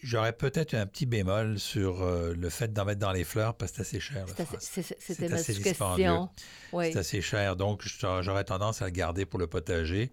J'aurais 0.03 0.33
peut-être 0.33 0.75
un 0.75 0.87
petit 0.87 1.07
bémol 1.07 1.59
sur 1.59 2.03
euh, 2.03 2.35
le 2.35 2.51
fait 2.51 2.73
d'en 2.73 2.85
mettre 2.85 3.01
dans 3.01 3.13
les 3.13 3.25
fleurs 3.25 3.55
parce 3.55 3.73
que 3.73 3.77
c'est 3.79 3.83
assez 3.83 4.01
cher, 4.01 4.27
C'était 4.61 5.29
ma. 5.29 6.31
Oui. 6.73 6.93
C'est 6.93 6.99
assez 6.99 7.21
cher, 7.21 7.57
donc 7.57 7.83
j'aurais 7.85 8.45
tendance 8.45 8.81
à 8.81 8.85
le 8.85 8.93
garder 8.93 9.27
pour 9.27 9.39
le 9.41 9.47
potager. 9.47 10.13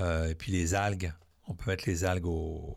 Euh, 0.00 0.28
et 0.28 0.34
puis 0.34 0.52
les 0.52 0.74
algues, 0.74 1.12
on 1.46 1.54
peut 1.54 1.70
mettre 1.70 1.84
les 1.86 2.04
algues 2.04 2.26
au, 2.26 2.76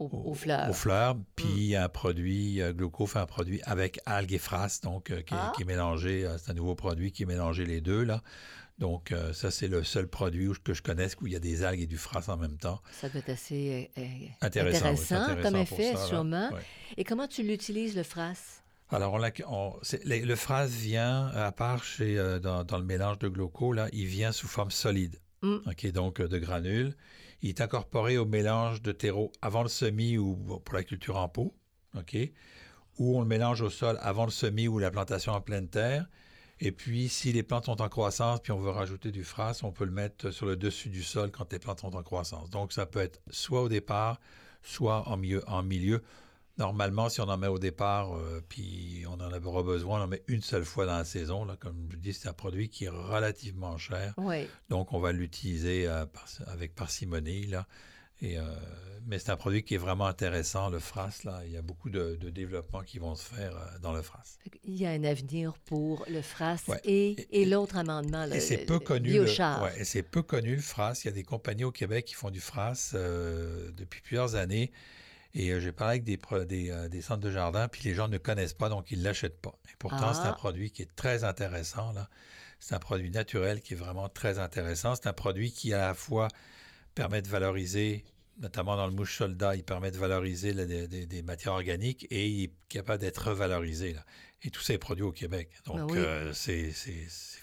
aux, 0.00 0.34
fleurs. 0.34 0.70
Aux 0.70 0.72
fleurs. 0.72 1.16
Puis 1.36 1.76
un 1.76 1.88
produit, 1.88 2.60
euh, 2.62 2.72
fait 3.06 3.18
un 3.18 3.26
produit 3.26 3.60
avec 3.64 4.00
algues 4.06 4.32
et 4.32 4.38
frasse, 4.38 4.80
donc 4.80 5.10
euh, 5.10 5.22
qui, 5.22 5.34
Ah. 5.36 5.52
qui 5.54 5.62
est 5.62 5.66
mélangé. 5.66 6.24
euh, 6.24 6.38
c'est 6.38 6.50
un 6.50 6.54
nouveau 6.54 6.74
produit 6.74 7.12
qui 7.12 7.22
est 7.24 7.26
mélangé 7.26 7.64
les 7.66 7.80
deux, 7.80 8.02
là. 8.04 8.22
Donc, 8.78 9.12
ça, 9.34 9.50
c'est 9.50 9.68
le 9.68 9.84
seul 9.84 10.08
produit 10.08 10.48
où- 10.48 10.54
que 10.64 10.72
je 10.72 10.80
connaisse 10.82 11.14
où 11.20 11.26
il 11.26 11.34
y 11.34 11.36
a 11.36 11.38
des 11.38 11.64
algues 11.64 11.82
et 11.82 11.86
du 11.86 11.98
frasse 11.98 12.30
en 12.30 12.38
même 12.38 12.56
temps. 12.56 12.80
Ça 12.92 13.10
doit 13.10 13.18
être 13.20 13.28
assez 13.28 13.90
euh, 13.98 14.02
Intéressant. 14.40 14.90
oui, 14.92 14.96
c'est 14.96 15.14
intéressant 15.14 15.42
comme 15.42 15.56
effet, 15.60 15.92
ça, 15.96 16.06
sûrement. 16.06 16.48
Ouais. 16.50 16.60
Et 16.96 17.04
comment 17.04 17.26
tu 17.28 17.42
l'utilises, 17.42 17.94
le 17.94 18.04
frasse? 18.04 18.62
Alors, 18.88 19.12
on 19.12 19.18
le, 19.18 20.34
frasse 20.34 20.70
vient, 20.70 21.26
à 21.26 21.52
part 21.52 21.84
chez, 21.84 22.16
dans, 22.42 22.64
dans 22.64 22.78
le 22.78 22.84
mélange 22.86 23.18
de 23.18 23.28
Gloco, 23.28 23.74
là, 23.74 23.88
il 23.92 24.06
vient 24.06 24.32
sous 24.32 24.48
forme 24.48 24.70
solide. 24.70 25.16
Mm. 25.42 25.56
OK, 25.66 25.86
donc 25.92 26.20
euh, 26.20 26.28
de 26.28 26.38
granules. 26.38 26.94
Il 27.42 27.48
est 27.48 27.60
incorporé 27.60 28.18
au 28.18 28.26
mélange 28.26 28.82
de 28.82 28.92
terreau 28.92 29.32
avant 29.40 29.62
le 29.62 29.68
semis 29.68 30.18
ou 30.18 30.36
pour 30.36 30.74
la 30.74 30.82
culture 30.82 31.16
en 31.16 31.28
pot. 31.28 31.54
OK? 31.96 32.16
Ou 32.98 33.16
on 33.16 33.20
le 33.20 33.26
mélange 33.26 33.62
au 33.62 33.70
sol 33.70 33.98
avant 34.02 34.26
le 34.26 34.30
semis 34.30 34.68
ou 34.68 34.78
la 34.78 34.90
plantation 34.90 35.32
en 35.32 35.40
pleine 35.40 35.68
terre. 35.68 36.06
Et 36.62 36.72
puis, 36.72 37.08
si 37.08 37.32
les 37.32 37.42
plantes 37.42 37.64
sont 37.64 37.80
en 37.80 37.88
croissance, 37.88 38.40
puis 38.40 38.52
on 38.52 38.58
veut 38.58 38.70
rajouter 38.70 39.10
du 39.10 39.24
frasse, 39.24 39.62
on 39.62 39.72
peut 39.72 39.86
le 39.86 39.90
mettre 39.90 40.30
sur 40.30 40.44
le 40.44 40.56
dessus 40.56 40.90
du 40.90 41.02
sol 41.02 41.30
quand 41.30 41.50
les 41.52 41.58
plantes 41.58 41.80
sont 41.80 41.96
en 41.96 42.02
croissance. 42.02 42.50
Donc, 42.50 42.74
ça 42.74 42.84
peut 42.84 43.00
être 43.00 43.22
soit 43.30 43.62
au 43.62 43.70
départ, 43.70 44.20
soit 44.62 45.08
en 45.08 45.16
milieu. 45.16 45.42
En 45.48 45.62
milieu. 45.62 46.02
Normalement, 46.60 47.08
si 47.08 47.20
on 47.22 47.28
en 47.28 47.36
met 47.38 47.46
au 47.46 47.58
départ, 47.58 48.14
euh, 48.16 48.40
puis 48.48 49.04
on 49.08 49.14
en 49.14 49.32
aura 49.44 49.62
besoin, 49.62 50.00
on 50.00 50.04
en 50.04 50.08
met 50.08 50.22
une 50.28 50.42
seule 50.42 50.64
fois 50.66 50.84
dans 50.86 50.96
la 50.98 51.04
saison. 51.04 51.44
Là. 51.44 51.56
Comme 51.58 51.88
je 51.90 51.96
dis, 51.96 52.12
c'est 52.12 52.28
un 52.28 52.32
produit 52.34 52.68
qui 52.68 52.84
est 52.84 52.88
relativement 52.90 53.76
cher. 53.78 54.12
Oui. 54.18 54.46
Donc, 54.68 54.92
on 54.92 55.00
va 55.00 55.12
l'utiliser 55.12 55.88
euh, 55.88 56.04
par- 56.06 56.28
avec 56.48 56.74
parcimonie. 56.74 57.46
Là. 57.46 57.66
Et, 58.22 58.38
euh, 58.38 58.42
mais 59.06 59.18
c'est 59.18 59.30
un 59.30 59.38
produit 59.38 59.62
qui 59.62 59.74
est 59.76 59.78
vraiment 59.78 60.04
intéressant, 60.06 60.68
le 60.68 60.78
FRAS. 60.78 61.20
Là. 61.24 61.40
Il 61.46 61.52
y 61.52 61.56
a 61.56 61.62
beaucoup 61.62 61.88
de, 61.88 62.16
de 62.20 62.28
développements 62.28 62.82
qui 62.82 62.98
vont 62.98 63.14
se 63.14 63.24
faire 63.24 63.56
euh, 63.56 63.78
dans 63.80 63.94
le 63.94 64.02
FRAS. 64.02 64.36
Il 64.64 64.76
y 64.76 64.84
a 64.84 64.90
un 64.90 65.04
avenir 65.04 65.54
pour 65.64 66.04
le 66.10 66.20
frasse 66.20 66.68
Ouais. 66.68 66.78
et, 66.84 67.12
Et- 67.12 67.40
et 67.40 67.44
l'autre 67.46 67.78
amendement, 67.78 68.26
le, 68.26 68.34
et 68.34 68.40
c'est 68.40 68.66
peu 68.66 68.78
connu. 68.78 69.08
Le, 69.14 69.24
biochar. 69.24 69.62
ouais, 69.62 69.80
et 69.80 69.84
c'est 69.84 70.02
peu 70.02 70.20
connu 70.22 70.56
le 70.56 70.60
FRAS. 70.60 71.00
Il 71.04 71.06
y 71.06 71.08
a 71.08 71.12
des 71.14 71.22
compagnies 71.22 71.64
au 71.64 71.72
Québec 71.72 72.04
qui 72.04 72.14
font 72.14 72.28
du 72.30 72.40
FRAS 72.40 72.90
euh, 72.92 73.70
depuis 73.72 74.02
plusieurs 74.02 74.34
années. 74.34 74.70
Et 75.34 75.50
euh, 75.50 75.60
j'ai 75.60 75.70
parlé 75.72 75.92
avec 75.92 76.04
des, 76.04 76.16
pro- 76.16 76.44
des, 76.44 76.70
euh, 76.70 76.88
des 76.88 77.02
centres 77.02 77.20
de 77.20 77.30
jardin, 77.30 77.68
puis 77.68 77.82
les 77.84 77.94
gens 77.94 78.08
ne 78.08 78.18
connaissent 78.18 78.54
pas, 78.54 78.68
donc 78.68 78.90
ils 78.90 78.98
ne 78.98 79.04
l'achètent 79.04 79.40
pas. 79.40 79.54
Et 79.70 79.76
pourtant, 79.78 80.12
c'est 80.12 80.22
Ah. 80.24 80.30
un 80.30 80.32
produit 80.32 80.70
qui 80.72 80.82
est 80.82 80.96
très 80.96 81.22
intéressant. 81.24 81.92
Là. 81.92 82.08
C'est 82.58 82.74
un 82.74 82.78
produit 82.80 83.10
naturel 83.10 83.60
qui 83.62 83.74
est 83.74 83.76
vraiment 83.76 84.08
très 84.08 84.38
intéressant. 84.38 84.94
C'est 84.96 85.06
un 85.06 85.12
produit 85.12 85.52
qui, 85.52 85.72
à 85.72 85.78
la 85.88 85.94
fois, 85.94 86.28
permet 86.94 87.22
de 87.22 87.28
valoriser, 87.28 88.04
notamment 88.38 88.76
dans 88.76 88.86
le 88.86 88.92
mouche 88.92 89.16
soldat, 89.18 89.54
il 89.54 89.62
permet 89.62 89.90
de 89.92 89.98
valoriser 89.98 90.52
des, 90.52 90.88
des- 90.88 91.06
des 91.06 91.22
matières 91.22 91.52
organiques 91.54 92.06
et 92.10 92.28
il 92.28 92.44
est 92.44 92.52
capable 92.68 93.00
d'être 93.00 93.28
revalorisé. 93.28 93.92
Là. 93.94 94.04
Et 94.42 94.50
tout 94.50 94.60
ça 94.62 94.72
est 94.74 94.78
produit 94.78 95.04
au 95.04 95.12
Québec. 95.12 95.50
Donc, 95.66 95.76
Ben 95.76 95.84
oui. 95.90 95.98
euh, 95.98 96.32
c'est 96.32 96.72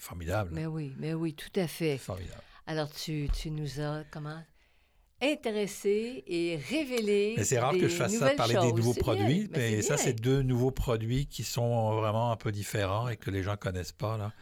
formidable. 0.00 0.50
Mais 0.52 0.66
oui, 0.66 0.92
mais 0.98 1.14
oui, 1.14 1.32
tout 1.34 1.58
à 1.58 1.66
fait. 1.68 1.96
Formidable. 1.98 2.42
Alors, 2.66 2.90
tu, 2.92 3.28
tu 3.32 3.50
nous 3.50 3.80
as, 3.80 4.04
comment, 4.10 4.42
intéressé 5.22 6.24
et 6.26 6.56
révélé 6.68 7.34
Mais 7.36 7.44
c'est 7.44 7.58
rare 7.58 7.76
que 7.78 7.78
des 7.78 7.88
je 7.88 7.96
fasse 7.96 8.16
ça, 8.16 8.30
parler 8.30 8.56
des 8.56 8.70
choses. 8.70 8.74
nouveaux 8.74 8.94
C'est 8.94 9.04
bien, 9.10 9.14
produits. 9.14 9.48
mais 9.50 9.58
Mais 9.58 9.82
ça, 9.82 9.94
bien. 9.96 10.04
c'est 10.04 10.12
deux 10.14 10.42
nouveaux 10.42 10.70
produits 10.70 11.26
qui 11.26 11.44
sont 11.44 11.96
vraiment 11.96 12.30
un 12.32 12.36
peu 12.36 12.52
différents 12.52 13.08
et 13.08 13.16
que 13.16 13.30
les 13.30 13.42
gens 13.42 13.52
ne 13.52 13.56
connaissent 13.56 13.92
pas. 13.92 14.16
Là. 14.16 14.32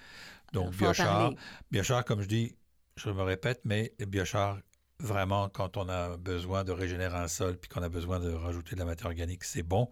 Donc, 0.53 0.75
Alors, 0.81 0.95
biochar, 0.95 1.35
biochar, 1.71 2.05
comme 2.05 2.23
je 2.23 2.29
dis, 2.29 2.57
je 2.97 3.11
me 3.11 3.23
répète, 3.23 3.61
mais 3.65 3.93
biochar, 4.07 4.59
vraiment, 5.01 5.49
quand 5.49 5.77
on 5.77 5.89
a 5.89 6.17
besoin 6.17 6.65
de 6.65 6.73
régénérer 6.73 7.17
un 7.17 7.29
sol 7.29 7.59
puis 7.59 7.69
qu'on 7.69 7.83
a 7.83 7.89
besoin 7.89 8.21
de 8.21 8.31
rajouter 8.33 8.75
de 8.75 8.81
la 8.81 8.87
matière 8.87 9.07
organique, 9.09 9.45
c'est 9.45 9.63
bon. 9.63 9.89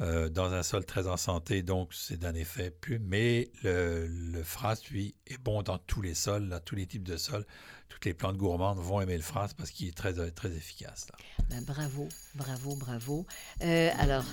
Euh, 0.00 0.28
dans 0.28 0.52
un 0.52 0.64
sol 0.64 0.84
très 0.84 1.06
en 1.06 1.16
santé, 1.16 1.62
donc 1.62 1.94
c'est 1.94 2.16
d'un 2.16 2.34
effet 2.34 2.72
plus. 2.72 2.98
Mais 2.98 3.52
le, 3.62 4.08
le 4.08 4.42
fras, 4.42 4.76
lui, 4.90 5.14
est 5.28 5.38
bon 5.38 5.62
dans 5.62 5.78
tous 5.78 6.02
les 6.02 6.14
sols, 6.14 6.48
là, 6.48 6.58
tous 6.58 6.74
les 6.74 6.86
types 6.86 7.04
de 7.04 7.16
sols. 7.16 7.46
Toutes 7.88 8.04
les 8.06 8.14
plantes 8.14 8.36
gourmandes 8.36 8.78
vont 8.78 9.00
aimer 9.00 9.16
le 9.16 9.22
fras 9.22 9.50
parce 9.56 9.70
qu'il 9.70 9.86
est 9.86 9.96
très, 9.96 10.12
très 10.32 10.48
efficace. 10.48 11.06
là. 11.12 11.44
Ben, 11.48 11.62
bravo, 11.62 12.08
bravo, 12.34 12.74
bravo. 12.74 13.26
Euh, 13.62 13.90
alors, 14.00 14.24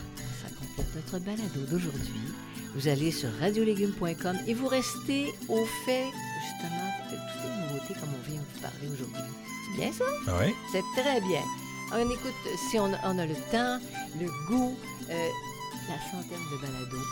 ça 0.42 0.50
complète 0.60 0.96
notre 0.96 1.20
balado 1.20 1.66
d'aujourd'hui. 1.70 2.24
Vous 2.74 2.88
allez 2.88 3.12
sur 3.12 3.30
radiolégumes.com 3.40 4.38
et 4.48 4.54
vous 4.56 4.68
restez 4.68 5.32
au 5.48 5.64
fait, 5.86 6.08
justement, 6.42 6.90
de 7.12 7.18
toutes 7.18 7.44
les 7.44 7.62
nouveautés 7.68 7.94
comme 8.00 8.10
on 8.16 8.32
vient 8.32 8.42
de 8.42 8.48
vous 8.56 8.62
parler 8.62 8.88
aujourd'hui. 8.88 9.32
C'est 9.70 9.78
bien 9.80 9.94
ça? 9.94 10.06
Ah 10.28 10.38
oui? 10.40 10.54
C'est 10.72 11.02
très 11.02 11.22
bien. 11.22 11.42
On 11.94 12.10
écoute, 12.10 12.34
si 12.72 12.80
on, 12.80 12.86
on 13.04 13.20
a 13.20 13.26
le 13.28 13.36
temps, 13.52 13.80
le 14.20 14.28
goût, 14.48 14.76
euh, 15.10 15.30
la 15.90 15.96
centaine 16.12 16.46
de 16.52 16.58
balados. 16.58 17.08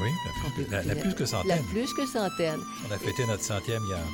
Oui, 0.00 0.10
la 0.24 0.32
plus, 0.50 0.64
que- 0.64 0.70
la- 0.70 0.78
écouter. 0.80 0.94
la 0.94 1.00
plus 1.02 1.14
que 1.14 1.20
La 1.20 1.26
centaine. 1.26 1.64
plus 1.66 1.94
que 1.94 2.06
centaine. 2.06 2.60
On 2.88 2.92
a 2.94 2.98
fêté 2.98 3.26
notre 3.26 3.42
centième 3.44 3.82
il 3.84 3.90
y 3.90 3.94
a 3.94 4.04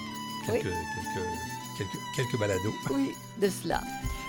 quelques, 0.47 0.65
quelques, 0.65 1.27
quelques, 1.79 1.99
quelques 2.17 2.39
balados. 2.41 2.75
Oui, 2.91 3.15
de 3.41 3.49
cela. 3.63 3.81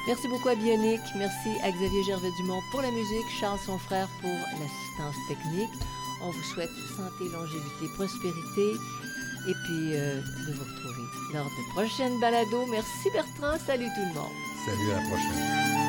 Merci 0.08 0.28
beaucoup 0.28 0.50
à 0.50 0.56
Bionic. 0.56 1.02
Merci 1.15 1.50
à 1.63 1.72
Xavier 1.72 2.04
Gervais-Dumont 2.04 2.62
pour 2.72 2.82
la 2.82 2.91
musique, 2.91 3.26
Charles, 3.39 3.60
son 3.65 3.78
frère, 3.80 4.08
pour 4.22 4.30
l'assistance 4.32 5.15
technique. 5.28 5.69
On 6.22 6.32
vous 6.32 6.43
souhaite 6.54 6.69
santé, 6.95 7.30
longévité, 7.32 7.88
prospérité 7.95 8.74
et 9.48 9.54
puis 9.65 9.93
euh, 9.95 10.19
de 10.22 10.54
vous 10.54 10.63
retrouver 10.63 11.04
lors 11.34 11.45
de 11.45 11.74
prochaines 11.74 12.19
balados. 12.19 12.65
Merci 12.69 13.10
Bertrand. 13.13 13.58
Salut 13.65 13.88
tout 13.95 14.02
le 14.02 14.13
monde. 14.13 14.32
Salut, 14.65 14.91
à 14.91 14.95
la 15.02 15.08
prochaine. 15.08 15.88